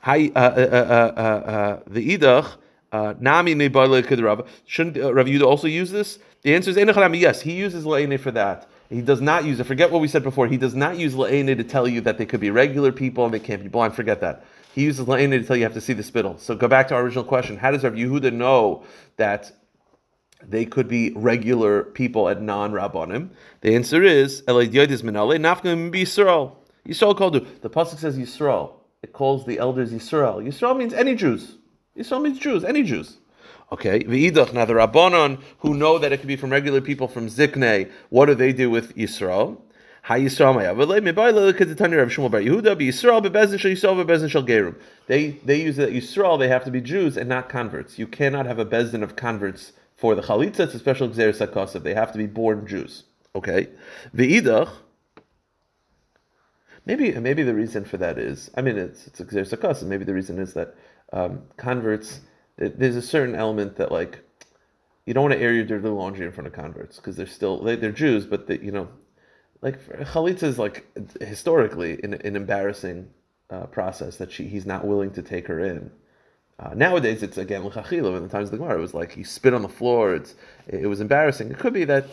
[0.00, 2.56] Hi, uh, uh, uh, uh, uh, the idach.
[2.92, 4.46] uh, Nami kedrava.
[4.66, 6.18] Shouldn't uh, Rav Yehuda also use this?
[6.42, 6.76] The answer is.
[6.76, 8.68] Yes, he uses la'ene for that.
[8.90, 9.64] He does not use it.
[9.64, 10.46] Forget what we said before.
[10.46, 13.32] He does not use la'ene to tell you that they could be regular people and
[13.32, 13.94] they can't be blind.
[13.94, 14.44] Forget that.
[14.74, 16.38] He uses la'ene to tell you have to see the spittle.
[16.38, 17.58] So go back to our original question.
[17.58, 18.84] How does Rav Yehuda know
[19.16, 19.52] that
[20.42, 23.30] they could be regular people at non-rabbanim?
[23.60, 26.56] The answer is Elay Yoidis Minale Nafkim Yisrael.
[26.88, 27.46] Yisrael called you.
[27.60, 28.72] The pasuk says Yisrael.
[29.02, 30.42] It calls the elders Yisrael.
[30.42, 31.58] Yisrael means any Jews.
[31.96, 33.18] Yisrael means Jews, any Jews.
[33.70, 34.52] Okay, v'idach.
[34.52, 38.26] Now the rabbanon who know that it could be from regular people from Zikne, what
[38.26, 39.60] do they do with Yisrael?
[40.08, 40.30] They they
[45.60, 47.98] use that Yisrael they have to be Jews and not converts.
[47.98, 50.60] You cannot have a bezin of converts for the chalitza.
[50.60, 51.84] It's a special hakosef.
[51.84, 53.04] They have to be born Jews.
[53.36, 53.68] Okay,
[54.14, 54.70] v'idach.
[56.84, 59.84] Maybe maybe the reason for that is I mean it's it's a.
[59.84, 60.74] Maybe the reason is that
[61.12, 62.20] um, converts
[62.58, 64.18] th- there's a certain element that like
[65.06, 67.62] you don't want to air your dirty laundry in front of converts because they're still
[67.62, 68.88] they, they're Jews, but they, you know,
[69.62, 69.80] like
[70.12, 70.84] chalitza is like
[71.20, 73.08] historically an, an embarrassing
[73.50, 75.90] uh, process that she he's not willing to take her in.
[76.58, 78.16] Uh, nowadays, it's again l'chachila.
[78.16, 80.14] In the times of the Gemara, it was like he spit on the floor.
[80.14, 80.34] It's
[80.68, 81.50] it was embarrassing.
[81.50, 82.06] It could be that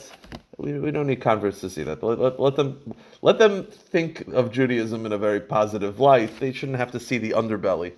[0.58, 2.02] we, we don't need converts to see that.
[2.02, 6.40] Let, let, let them let them think of Judaism in a very positive light.
[6.40, 7.94] They shouldn't have to see the underbelly.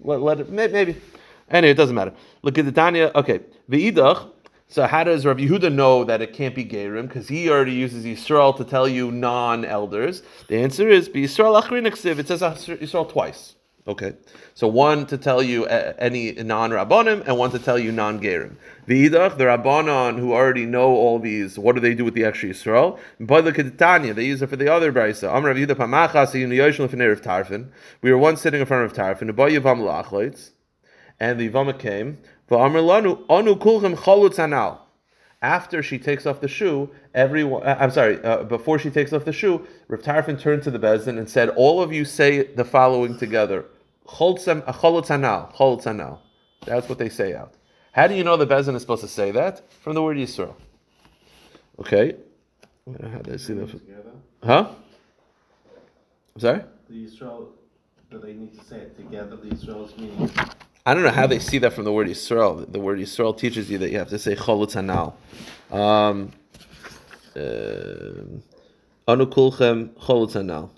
[0.00, 0.96] Let, let it, may- maybe.
[1.50, 2.12] Anyway, it doesn't matter.
[2.42, 3.10] Look at the Tanya.
[3.14, 3.40] Okay,
[3.70, 4.30] v'idach.
[4.68, 7.06] So how does Rav Yehuda know that it can't be Gerim?
[7.08, 10.22] Because he already uses Yisrael to tell you non-elders.
[10.48, 11.86] The answer is be Yisrael achrin.
[11.86, 13.54] It says Yisrael twice.
[13.88, 14.14] Okay,
[14.54, 18.56] so one to tell you uh, any non-rabbanim, and one to tell you non-gerim.
[18.88, 22.48] V'idach, the rabbanon who already know all these, what do they do with the extra
[22.48, 22.98] Yisrael?
[23.78, 25.30] Tanya, they use it for the other brisa.
[28.02, 29.28] We were once sitting in front of Tarfon.
[31.18, 32.18] And the Yavama came.
[35.42, 39.24] After she takes off the shoe, everyone, uh, I'm sorry, uh, before she takes off
[39.24, 42.64] the shoe, Rav Tarfon turned to the Bezdin and said, All of you say the
[42.64, 43.66] following together.
[46.64, 47.54] That's what they say out.
[47.92, 49.72] How do you know the Bezdin is supposed to say that?
[49.72, 50.54] From the word Yisrael.
[51.80, 52.14] Okay.
[53.02, 53.80] How do I see that?
[54.44, 54.70] Huh?
[56.34, 56.62] I'm sorry?
[56.88, 57.50] The Israel,
[58.10, 59.36] do they need to say it together?
[59.36, 60.30] The Israel's meaning.
[60.88, 62.70] I don't know how they see that from the word Yisrael.
[62.70, 65.14] The word Yisrael teaches you that you have to say cholutz hanal.
[65.76, 66.30] Um,
[67.34, 70.70] uh, Anu kulchem cholutz hanal.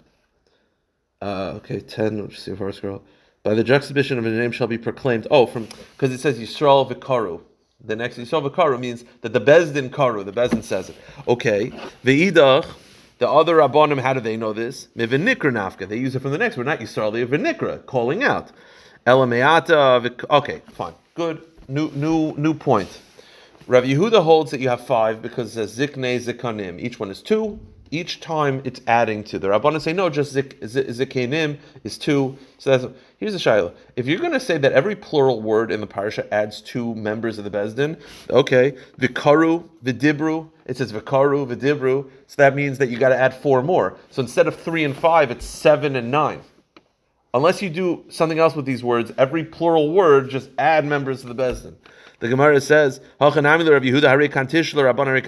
[1.21, 2.23] Uh, okay, ten.
[2.23, 3.03] Let's see if I scroll.
[3.43, 5.27] By the juxtaposition of a name shall be proclaimed.
[5.31, 7.43] Oh, from because it says Yisrael v'karu.
[7.85, 10.25] The next Yisrael v'karu means that the Bezdin karu.
[10.25, 10.97] The Bezdin says it.
[11.29, 11.71] Okay,
[12.03, 12.65] the idach.
[13.19, 14.87] The other rabbanim, how do they know this?
[14.95, 17.13] They use it from the next word, not Yisrael.
[17.13, 18.53] They vinikra, calling out.
[19.07, 20.27] Elameata.
[20.31, 21.43] Okay, fine, good.
[21.69, 23.01] New, new, new point.
[23.67, 26.81] Rav Yehuda holds that you have five because says zikne zikanim.
[26.81, 27.61] Each one is two.
[27.91, 29.39] Each time it's adding to.
[29.39, 32.39] The Rabbanan say no, just zik, zik, zikanim is two.
[32.57, 33.75] So that's here's the shaila.
[33.97, 37.37] If you're going to say that every plural word in the parsha adds two members
[37.37, 40.49] of the bezdin, okay, vikaru, vidibru.
[40.65, 42.09] It says vikaru, vidibru.
[42.27, 43.99] So that means that you got to add four more.
[44.11, 46.41] So instead of three and five, it's seven and nine.
[47.35, 51.29] Unless you do something else with these words, every plural word just add members to
[51.29, 51.75] the Bezdin.
[52.21, 55.21] The Gemara says, "Hachanami Rav Yehuda Hare Rabban Hare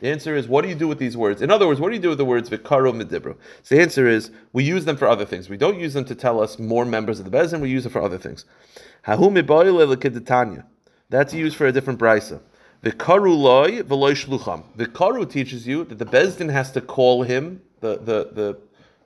[0.00, 1.40] The answer is, what do you do with these words?
[1.40, 3.36] In other words, what do you do with the words Vikaru Medibru?
[3.62, 5.48] So the answer is, we use them for other things.
[5.48, 7.60] We don't use them to tell us more members of the Bezdin.
[7.60, 8.44] We use them for other things.
[11.08, 12.40] That's used for a different brisa.
[12.84, 14.64] Vikaru loy v'loy shlucham.
[14.76, 18.58] Vikaru teaches you that the Bezdin has to call him the the the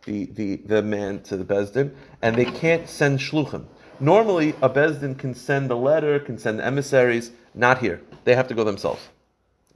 [0.06, 3.66] the the, the man to the Bezdin, and they can't send shluchim.
[4.00, 7.32] Normally, a Bezdin can send a letter, can send emissaries.
[7.54, 8.00] Not here.
[8.24, 9.08] They have to go themselves.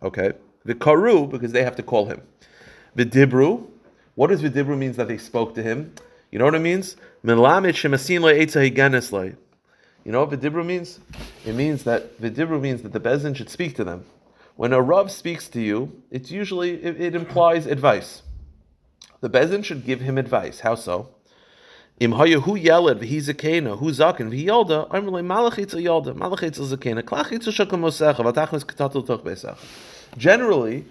[0.03, 0.33] Okay.
[0.64, 2.23] The Karu, because they have to call him.
[2.97, 3.66] Vidibru.
[4.14, 5.95] What does vidibru means that they spoke to him?
[6.31, 6.97] You know what it means?
[7.23, 7.62] You know what
[10.31, 11.01] vidibru means?
[11.47, 14.05] It means that vidibru means that the bezin should speak to them.
[14.57, 18.23] When a rav speaks to you, it's usually it, it implies advice.
[19.20, 20.61] The bezin should give him advice.
[20.61, 21.09] How so?
[21.98, 22.40] Im zaken
[28.33, 29.59] v'tachmes ketatul toch besach.
[30.16, 30.87] Generally,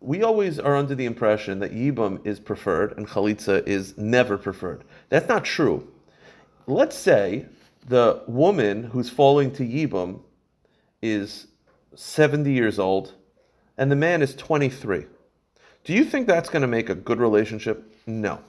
[0.00, 4.84] we always are under the impression that yibam is preferred and chalitza is never preferred.
[5.08, 5.88] That's not true.
[6.66, 7.46] Let's say
[7.88, 10.20] the woman who's falling to yibam
[11.00, 11.46] is
[11.94, 13.14] 70 years old
[13.78, 15.06] and the man is 23.
[15.84, 17.84] Do you think that's going to make a good relationship?
[18.06, 18.40] No.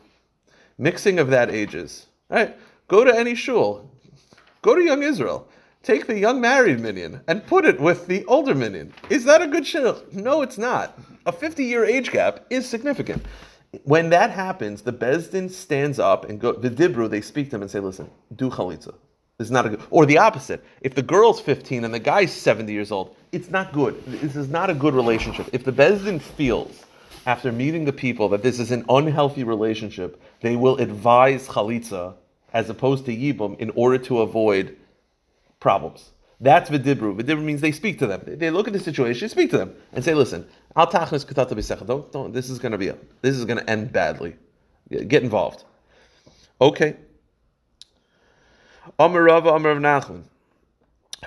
[0.78, 2.08] Mixing of that ages.
[2.32, 2.56] All right,
[2.88, 3.90] go to any shul,
[4.62, 5.48] go to Young Israel,
[5.84, 8.94] take the young married minion and put it with the older minion.
[9.10, 10.02] Is that a good shul?
[10.14, 10.98] No, it's not.
[11.26, 13.24] A 50 year age gap is significant.
[13.84, 17.62] When that happens, the Bezdin stands up and go, the Dibru, they speak to him
[17.62, 18.96] and say, listen, do chalitza.
[19.38, 20.64] This is not a good, or the opposite.
[20.80, 24.02] If the girl's 15 and the guy's 70 years old, it's not good.
[24.06, 25.50] This is not a good relationship.
[25.52, 26.86] If the Bezdin feels
[27.26, 32.14] after meeting the people that this is an unhealthy relationship, they will advise chalitza
[32.54, 34.78] as opposed to yibum in order to avoid
[35.60, 36.12] problems.
[36.40, 37.20] That's vidibru.
[37.20, 38.22] Vidibru means they speak to them.
[38.26, 41.86] They- look at the situation, speak to them, and say, "Listen, al b'secha.
[41.86, 42.34] Don't, don't.
[42.34, 44.36] This is going to be a, This is going to end badly.
[44.90, 45.64] Get involved."
[46.60, 46.98] Okay.
[49.00, 50.24] Amar Rava, Amar Nachman.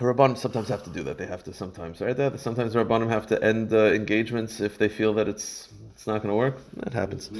[0.05, 1.19] Rabbanim sometimes have to do that.
[1.19, 2.17] They have to sometimes, right?
[2.17, 6.23] There, sometimes Rabbanim have to end uh, engagements if they feel that it's it's not
[6.23, 6.59] going to work.
[6.77, 7.31] That happens.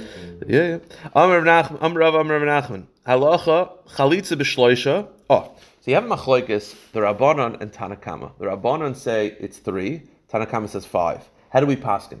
[0.45, 0.77] Yeah, yeah.
[1.15, 2.83] Amar Rav Nachman, Amar Rav, Nachman.
[3.07, 5.07] Halacha chalitza b'shloisha.
[5.29, 8.37] Oh, so you have machlokes, the Rabbanon and Tanakama.
[8.37, 10.01] The Rabbanon say it's three.
[10.29, 11.29] Tanakama says five.
[11.51, 12.19] How do we paskin?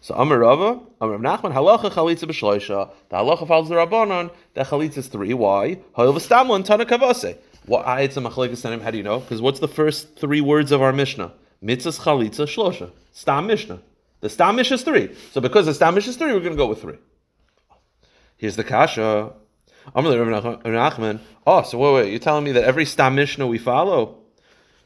[0.00, 2.90] So Amar Rava, Rav Nachman, halacha chalitza b'shloisha.
[3.08, 4.30] The halacha follows the Rabbanon.
[4.54, 5.34] That chalitza is three.
[5.34, 5.80] Why?
[5.96, 7.38] Hoyel v'stamlon Tanakavase.
[7.66, 8.80] Why it's a machlokes tanim?
[8.80, 9.20] How do you know?
[9.20, 11.32] Because what's the first three words of our Mishnah?
[11.62, 12.90] Mitzvahs chalitza shlosha.
[13.12, 13.80] Stam Mishnah.
[14.20, 15.14] The Stam Mishnah is three.
[15.32, 16.98] So because the Stam Mishnah is three, we're going to go with three.
[18.36, 19.32] Here's the kasha.
[19.94, 22.10] Oh, so wait, wait.
[22.10, 24.18] You're telling me that every Stam Mishnah we follow?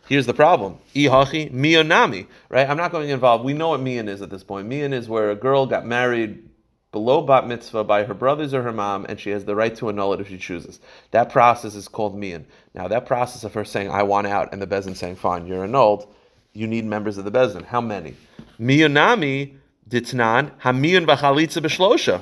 [0.08, 0.78] Here's the problem.
[0.94, 2.26] Ihachi miyonami.
[2.48, 2.68] Right?
[2.68, 3.44] I'm not going to involve.
[3.44, 4.68] We know what miyan is at this point.
[4.68, 6.48] Miyan is where a girl got married
[6.92, 9.88] below bat mitzvah by her brothers or her mom, and she has the right to
[9.88, 10.80] annul it if she chooses.
[11.12, 12.44] That process is called miyan.
[12.74, 15.64] Now, that process of her saying, I want out, and the bezin saying, fine, you're
[15.64, 16.12] annulled,
[16.52, 17.64] you need members of the bezin.
[17.64, 18.14] How many?
[18.60, 19.54] Miyonami
[19.88, 22.20] ditnan hamiyan v'chalitza b'shlosha.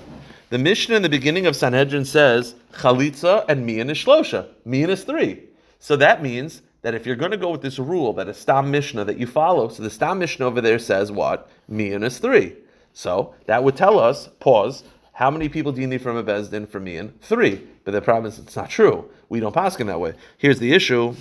[0.51, 4.49] The Mishnah in the beginning of Sanhedrin says, chalitza and miyan is shlosha.
[4.67, 5.43] Miyan is three.
[5.79, 8.71] So that means that if you're going to go with this rule that a Stam
[8.71, 11.51] Mishnah that you follow, so the Stam Mishnah over there says what?
[11.69, 12.57] Mian is three.
[12.99, 14.83] So that would tell us, pause,
[15.13, 17.15] how many people do you need from a Bezdin for Mian?
[17.21, 17.65] Three.
[17.85, 19.09] But the problem is it's not true.
[19.29, 20.15] We don't pass in that way.
[20.37, 21.15] Here's the issue.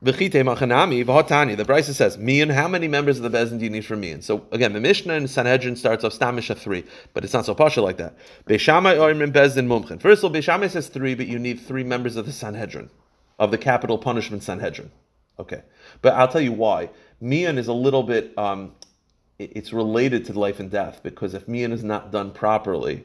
[0.00, 4.22] The Brisa says, Mian, how many members of the Bezdin do you need for Mian?
[4.22, 7.84] So again, the Mishnah in Sanhedrin starts off Stamisha three, but it's not so partial
[7.84, 8.14] like that.
[8.46, 12.88] First of all, Beis Shammai says three, but you need three members of the Sanhedrin,
[13.38, 14.90] of the capital punishment Sanhedrin.
[15.38, 15.60] Okay,
[16.00, 16.88] but I'll tell you why.
[17.20, 18.32] Mian is a little bit.
[18.38, 18.72] Um,
[19.38, 23.04] it's related to life and death because if Mian is not done properly,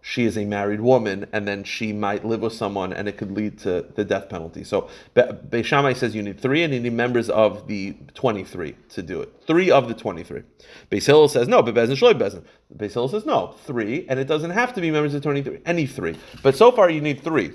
[0.00, 3.32] she is a married woman, and then she might live with someone, and it could
[3.32, 4.62] lead to the death penalty.
[4.62, 8.76] So Be- Beis Shammai says you need three, and you need members of the twenty-three
[8.90, 9.42] to do it.
[9.44, 10.42] Three of the twenty-three.
[10.90, 12.44] Beis Hillel says no, but Bezin Shloi Bezin.
[12.74, 15.60] Beis Hillel says no, three, and it doesn't have to be members of twenty-three.
[15.66, 17.52] Any three, but so far you need three.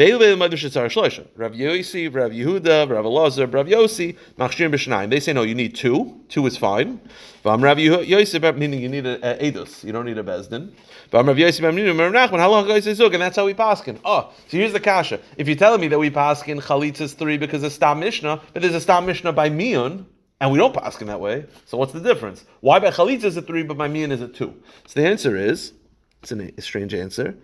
[0.00, 5.10] Rav Yosi, Rav Yehuda, Rav Elazar, Rav Yosi, Machshir B'Shnayim.
[5.10, 6.18] They say no, you need two.
[6.30, 7.02] Two is fine.
[7.44, 9.84] Vam Rav Yosi, meaning you need a, edus.
[9.84, 10.72] You don't need a bezdin.
[11.12, 13.12] Vam Rav Yosi, Rav long ago is zug?
[13.12, 14.00] And that's how we paskin.
[14.02, 15.20] Oh, so here's the kasha.
[15.36, 18.74] If you're telling me that we paskin chalitzas three because of stam mishnah, but there's
[18.74, 20.06] a stam mishnah by miun.
[20.40, 21.44] And we don't paskin that way.
[21.66, 22.46] So what's the difference?
[22.60, 24.54] Why by chalitza is it three, but by mian is it two?
[24.86, 25.74] So the answer is,
[26.22, 27.36] it's a strange answer.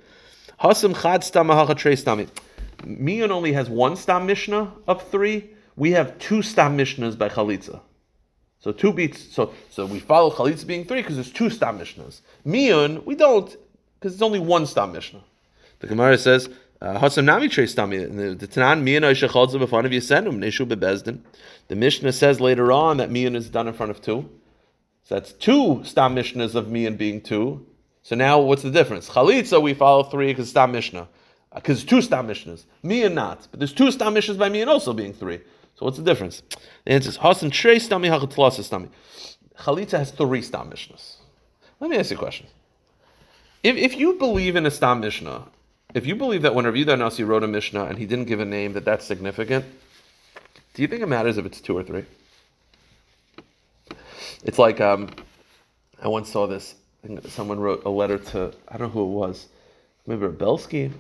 [0.59, 1.97] Hasam chad stam hacha trei
[2.87, 5.51] Mian only has one stam mishnah of three.
[5.75, 7.81] We have two stam mishnahs by chalitza.
[8.61, 9.35] So two beats.
[9.35, 12.21] So so we follow chalitza being three because there's two stam mishnahs.
[12.45, 13.55] Mian we don't
[13.99, 15.23] because it's only one stam mishnah.
[15.81, 16.49] The Gemara says.
[16.81, 18.39] uh, Hasam nami trei stami.
[18.39, 21.21] The Tanan mian oisha chalza b'fanav yasenum neshu bebezdin.
[21.69, 24.31] The Mishnah says later on that mian is done in front of two.
[25.03, 27.67] So that's two stam mishnahs of mian being two.
[28.03, 29.09] So now what's the difference?
[29.09, 31.09] Chalitza we follow three because stam mishnah.
[31.57, 32.65] Because two stam mishnahs.
[32.85, 33.49] and not.
[33.51, 35.39] But there's two stam mishnahs by me and also being three.
[35.75, 36.43] So what's the difference?
[36.85, 38.89] The answer is Hasan trei stami hachatlas stami.
[39.59, 41.17] Chalitza has three stam mishnahs.
[41.81, 42.47] Let me ask you a question.
[43.63, 45.49] If, if you believe in a stam mishnah,
[45.95, 48.45] if you believe that when Rav Nasi wrote a mishnah and he didn't give a
[48.45, 49.65] name that that's significant,
[50.75, 52.05] do you think it matters if it's two or three?
[54.45, 55.09] It's like um,
[56.03, 56.75] I once saw this.
[57.03, 59.49] I think someone wrote a letter to I don't know who it was.
[60.07, 60.93] Maybe Rebelsky.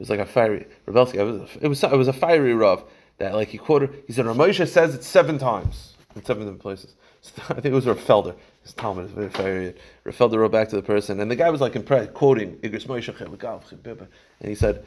[0.00, 1.16] It was like a fiery Rebelsky.
[1.16, 2.84] It was it was it was a fiery Rav
[3.18, 4.02] that like he quoted.
[4.06, 6.94] He said Ramosha says it seven times in seven different places.
[7.22, 8.34] So I think it was Rav Felder.
[8.62, 9.74] His Talmud is very fiery.
[10.04, 12.86] Rav Felder wrote back to the person, and the guy was like impressed, quoting Igros
[12.86, 14.08] Moshe
[14.40, 14.82] and he said,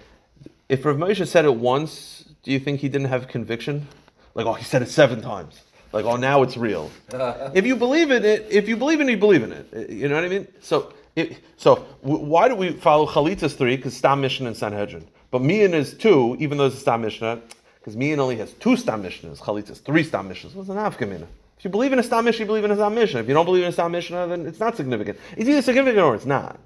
[0.67, 3.87] "If Rav Moshe said it once, do you think he didn't have conviction?
[4.33, 6.89] Like, oh, he said it seven times." Like, oh, now it's real.
[7.53, 9.91] if you believe in it, if you believe in it, you believe in it.
[9.91, 10.47] You know what I mean?
[10.59, 13.75] So, it, so w- why do we follow Chalitzas three?
[13.75, 15.07] Because Stam Mishnah and Sanhedrin.
[15.31, 17.41] But Mian is two, even though it's a Stam Mishnah,
[17.79, 19.39] because Mian only has two Stam Mishnahs.
[19.39, 20.55] Chalitzas three Stam Mishnahs.
[20.55, 21.27] What's an Afkamina?
[21.57, 23.19] If you believe in a Stam Mishnah, you believe in a Stam Mishnah.
[23.21, 25.17] If you don't believe in a Stam Mishnah, then it's not significant.
[25.37, 26.59] It's either significant or it's not.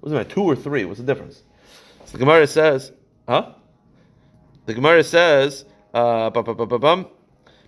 [0.00, 0.30] What's it matter?
[0.30, 0.84] Two or three?
[0.84, 1.42] What's the difference?
[2.04, 2.92] So the Gemara says,
[3.28, 3.52] huh?
[4.66, 7.06] The Gemara says, uh, bum, bum, bum.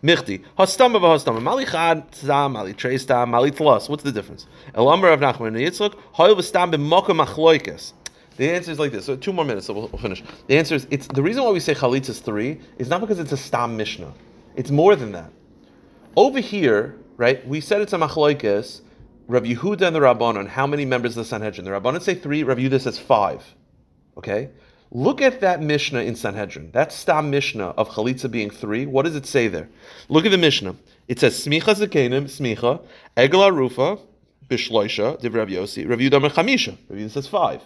[0.06, 0.44] Michti.
[0.58, 1.42] Hastama v'hastama.
[1.42, 3.88] Mali chad tzam, mali trei stam, mali tlas.
[3.88, 4.46] What's the difference?
[4.74, 7.92] El Amar of Nachman and Yitzchak, hoy v'stam b'moka machloikes.
[8.36, 9.06] The answer is like this.
[9.06, 10.22] So two more minutes, so we'll, we'll finish.
[10.46, 13.18] The answer is, it's the reason why we say chalitza is three is not because
[13.18, 14.12] it's a stam mishnah.
[14.56, 15.32] It's more than that.
[16.16, 18.82] Over here, right, we said it's a machloikes,
[19.28, 21.64] Rav Yehuda and the Rabbanon, how many members of the Sanhedrin?
[21.64, 23.42] The Rabbanon say three, Rav Yehuda says five.
[24.16, 24.50] Okay?
[24.96, 26.70] Look at that Mishnah in Sanhedrin.
[26.72, 28.86] That Stam Mishnah of Chalitza being three.
[28.86, 29.68] What does it say there?
[30.08, 30.74] Look at the Mishnah.
[31.06, 32.80] It says Smicha Zakenim, Smicha,
[33.14, 34.00] Egel Arufa,
[34.48, 36.78] Bishloisha, Div Rav Yosi, Rav Yudah Chamisha.
[36.88, 37.60] Rav Yudah says five.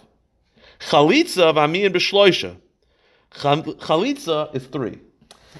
[0.81, 2.57] Chalitza Vami and Bishloisha.
[3.39, 4.99] Chal- Chalitza is three.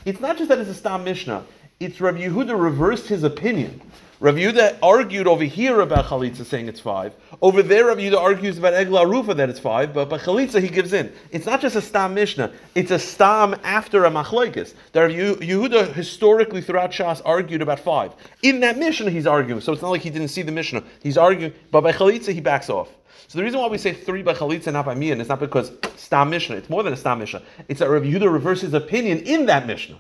[0.03, 1.45] It's not just that it's a Stam Mishnah.
[1.79, 3.79] It's Rav Yehuda reversed his opinion.
[4.21, 7.15] Rav Yehuda argued over here about Chalitza saying it's five.
[7.41, 10.69] Over there, Rav Yehuda argues about Egla Rufa that it's five, but by Chalitza he
[10.69, 11.11] gives in.
[11.31, 14.75] It's not just a Stam Mishnah, it's a Stam after a Machlaikis.
[14.91, 18.13] That Rav Yehuda historically throughout Shas argued about five.
[18.43, 20.83] In that Mishnah he's arguing, so it's not like he didn't see the Mishnah.
[21.01, 22.89] He's arguing, but by Chalitza he backs off.
[23.27, 25.71] So the reason why we say three by Chalitza, not by Mian, is not because
[25.95, 26.57] Stam Mishnah.
[26.57, 27.41] It's more than a Stam Mishnah.
[27.67, 29.97] It's that Rav Yehuda reverses opinion in that Mishnah.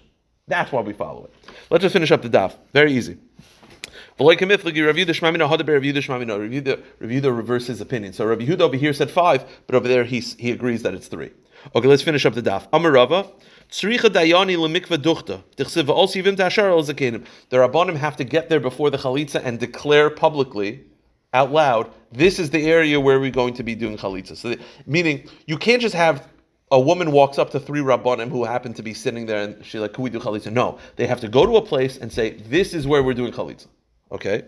[0.47, 1.51] That's why we follow it.
[1.71, 2.53] Let's just finish up the daf.
[2.71, 3.17] Very easy.
[4.21, 8.13] Review the Shmamina, Hadaber, review the Shmamina, review the review the reverse his opinion.
[8.13, 11.07] So Rabbi Yehuda over here said five, but over there he he agrees that it's
[11.07, 11.31] three.
[11.75, 12.69] Okay, let's finish up the daf.
[12.71, 13.31] Amarava.
[13.71, 13.87] The
[17.57, 20.83] rabbanim have to get there before the chalitza and declare publicly,
[21.33, 24.35] out loud, this is the area where we're going to be doing chalitza.
[24.35, 26.27] So, the- meaning you can't just have
[26.71, 29.79] a woman walks up to three rabbanim who happen to be sitting there and she's
[29.79, 32.31] like, "Can we do chalitza?" No, they have to go to a place and say,
[32.31, 33.67] "This is where we're doing chalitza."
[34.11, 34.43] Okay.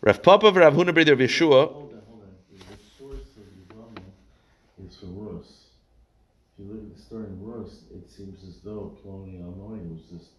[0.00, 1.50] Rav Papa Rav Huna B'der Rav Yeshua.
[1.50, 2.28] Hold on, hold on.
[2.52, 5.46] The the source of Yevamah is from Rus.
[6.58, 10.02] If you look at the story in Rus, it seems as though Ploni Almoni was
[10.10, 10.30] just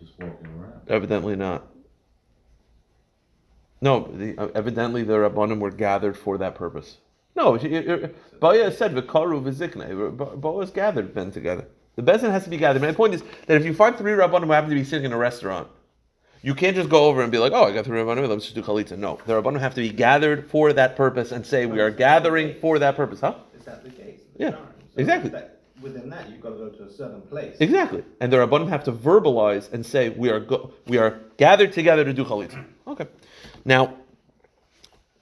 [0.00, 0.80] just walking around.
[0.88, 1.66] Evidently not.
[3.82, 6.98] No, the, uh, evidently the rabbanim were gathered for that purpose.
[7.36, 7.58] No,
[8.40, 10.40] Baya said v'karu v'zikne.
[10.40, 11.66] Boaz gathered men together.
[11.96, 12.80] The bezin has to be gathered.
[12.80, 15.12] My point is that if you find three rabbanim who happen to be sitting in
[15.12, 15.68] a restaurant,
[16.42, 18.28] you can't just go over and be like, "Oh, I got three rabbanim.
[18.28, 21.46] Let's just do chalitza." No, the rabbanim have to be gathered for that purpose and
[21.46, 23.34] say, "We are gathering for that purpose." Huh?
[23.58, 24.20] Is that the case?
[24.36, 24.56] Yeah, So
[24.96, 25.30] exactly.
[25.30, 25.48] that-
[25.80, 27.56] Within that, you've got to go to a certain place.
[27.58, 31.72] Exactly, and the rabbanim have to verbalize and say, "We are go- we are gathered
[31.72, 33.06] together to do chalitza." Okay.
[33.64, 33.94] Now,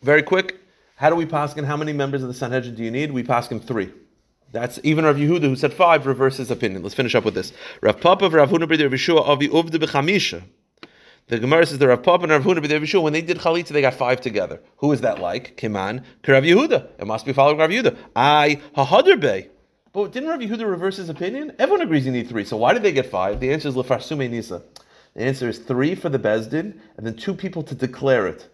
[0.03, 0.57] very quick,
[0.97, 1.65] how do we paskin?
[1.65, 3.11] How many members of the Sanhedrin do you need?
[3.13, 3.91] We paskin three.
[4.53, 6.83] That's even Rav Yehuda who said five reverses opinion.
[6.83, 7.53] Let's finish up with this.
[7.81, 10.43] Rav Papa, Rav Huna, Rav Yeshua, Avi Uvda B'chamisha.
[11.29, 13.69] The Gemara says the Rav Papa and Rav Huna, B'der Rav when they did chalitza,
[13.69, 14.61] they got five together.
[14.79, 15.57] Who is that like?
[15.57, 16.89] Kiman, Rav Yehuda.
[16.99, 17.97] It must be following Rav Yehuda.
[18.17, 19.49] I Hahadr Bey.
[19.93, 21.53] But didn't Rav Yehuda reverse his opinion?
[21.59, 22.45] Everyone agrees you need three.
[22.45, 23.41] So why did they get five?
[23.41, 24.63] The answer is Lefarsume Nisa.
[25.15, 28.49] The answer is three for the Bezdin and then two people to declare it.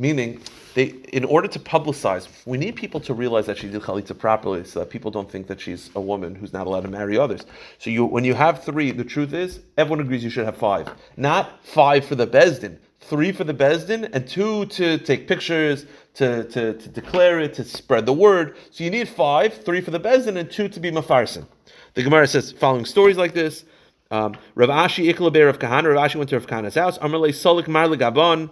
[0.00, 0.40] Meaning,
[0.72, 4.64] they, in order to publicize, we need people to realize that she did chalitza properly,
[4.64, 7.42] so that people don't think that she's a woman who's not allowed to marry others.
[7.76, 10.88] So you, when you have three, the truth is, everyone agrees you should have five.
[11.18, 15.84] Not five for the bezdin, three for the bezdin, and two to take pictures,
[16.14, 18.56] to, to, to declare it, to spread the word.
[18.70, 21.46] So you need five, three for the bezdin, and two to be mafarsin.
[21.92, 23.66] The Gemara says, following stories like this,
[24.10, 27.68] um, Rav Ashi Ikla Rav Kahana, Rav Ashi went to Rav Kahana's house, Amarle Solik
[27.68, 28.48] Mar Gabon.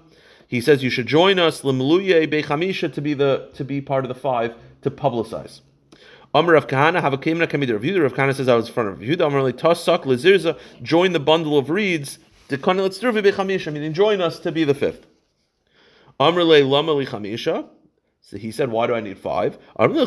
[0.49, 4.14] He says you should join us Bechamisha to be the to be part of the
[4.14, 5.61] five to publicize.
[6.34, 8.03] Amr of Kahana have a Kamina Kamida Rav Yehuda.
[8.03, 9.26] Rav Kahana says I was in front of Yehuda.
[9.26, 12.18] Amr Tasak Lezirza join the bundle of reeds.
[12.49, 13.72] Dekana let's do Bechamisha.
[13.72, 15.07] Meaning join us to be the fifth.
[16.18, 16.94] Amr le Lama.
[18.20, 19.59] So he said, "Why do I need five?
[19.78, 20.07] In order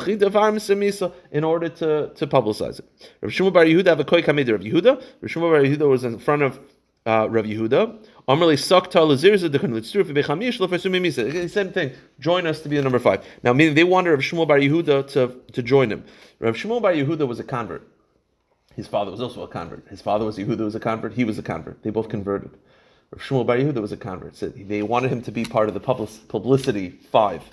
[1.69, 2.85] to to publicize it."
[3.21, 4.95] Rav Shmuel Bar Yehuda have a koi kamid Rav Yehuda.
[5.21, 6.59] Rav Shmuel Bar Yehuda was in front of
[7.05, 7.97] uh, Rav Yehuda.
[11.49, 11.91] Same thing.
[12.19, 13.25] Join us to be the number five.
[13.43, 16.03] Now, meaning they wanted Rav Shmuel Bar Yehuda to to join him.
[16.39, 17.87] Rav Shmuel Bar Yehuda was a convert.
[18.75, 19.87] His father was also a convert.
[19.87, 21.13] His father was Yehuda was a convert.
[21.13, 21.83] He was a convert.
[21.83, 22.51] They both converted.
[23.11, 24.35] Rav Shmuel Bar Yehuda was a convert.
[24.35, 27.43] So they wanted him to be part of the public, publicity five.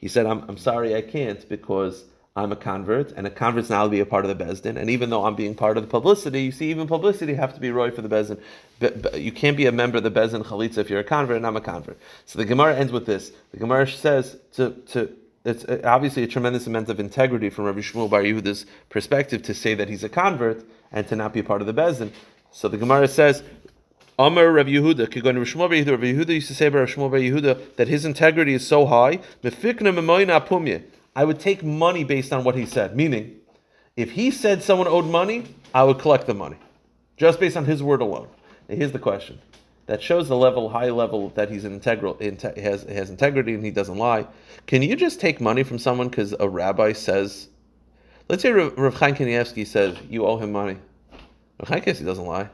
[0.00, 2.04] He said, I'm, I'm sorry I can't because
[2.38, 4.76] I'm a convert, and a convert's now to be a part of the Bezdin.
[4.76, 7.60] And even though I'm being part of the publicity, you see, even publicity have to
[7.60, 9.20] be roy for the Bezdin.
[9.20, 11.56] You can't be a member of the Bezdin Chalitza if you're a convert, and I'm
[11.56, 11.98] a convert.
[12.26, 13.32] So the Gemara ends with this.
[13.50, 15.10] The Gemara says to, to
[15.44, 19.54] it's uh, obviously a tremendous amount of integrity from Rabbi Shmuel Bar Yehuda's perspective to
[19.54, 22.12] say that he's a convert and to not be a part of the Bezdin.
[22.52, 23.42] So the Gemara says,
[24.16, 27.10] Amar Rav Yehuda, Kigon Rav Shmuel Bar Yehuda, Rav Yehuda used to say about Shmuel
[27.10, 30.84] Bar Yehuda that his integrity is so high, Mefikna.
[31.18, 32.94] I would take money based on what he said.
[32.94, 33.38] Meaning,
[33.96, 36.58] if he said someone owed money, I would collect the money,
[37.16, 38.28] just based on his word alone.
[38.68, 39.40] Now, here's the question:
[39.86, 43.64] that shows the level, high level that he's an integral, inte- has has integrity and
[43.64, 44.28] he doesn't lie.
[44.68, 47.48] Can you just take money from someone because a rabbi says?
[48.28, 50.76] Let's say Rav Chaim Kanievsky says you owe him money.
[51.58, 52.48] Rav Chaim Kanievsky doesn't lie.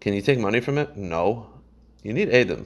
[0.00, 0.96] Can you take money from it?
[0.96, 1.46] No.
[2.02, 2.64] You need Adam.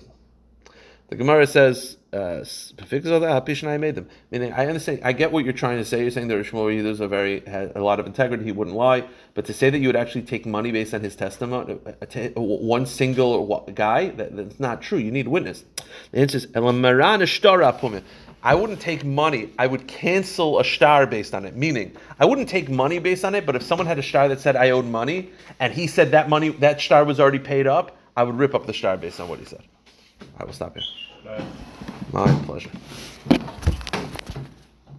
[1.08, 2.44] The Gemara says, uh,
[2.78, 4.08] I made them.
[4.32, 6.02] Meaning, I understand, I get what you're trying to say.
[6.02, 8.42] You're saying that Shmuel Yehuda a very had a lot of integrity.
[8.42, 9.06] He wouldn't lie.
[9.34, 12.86] But to say that you would actually take money based on his testimony, uh, one
[12.86, 14.98] single guy, that, that's not true.
[14.98, 15.62] You need a witness.
[16.10, 16.48] The answer is,
[18.42, 19.52] I wouldn't take money.
[19.58, 21.54] I would cancel a shtar based on it.
[21.54, 23.46] Meaning, I wouldn't take money based on it.
[23.46, 25.30] But if someone had a shtar that said I owed money,
[25.60, 28.66] and he said that money, that shtar was already paid up, I would rip up
[28.66, 29.62] the shtar based on what he said.
[30.38, 31.44] I will stop here.
[32.12, 32.70] My pleasure.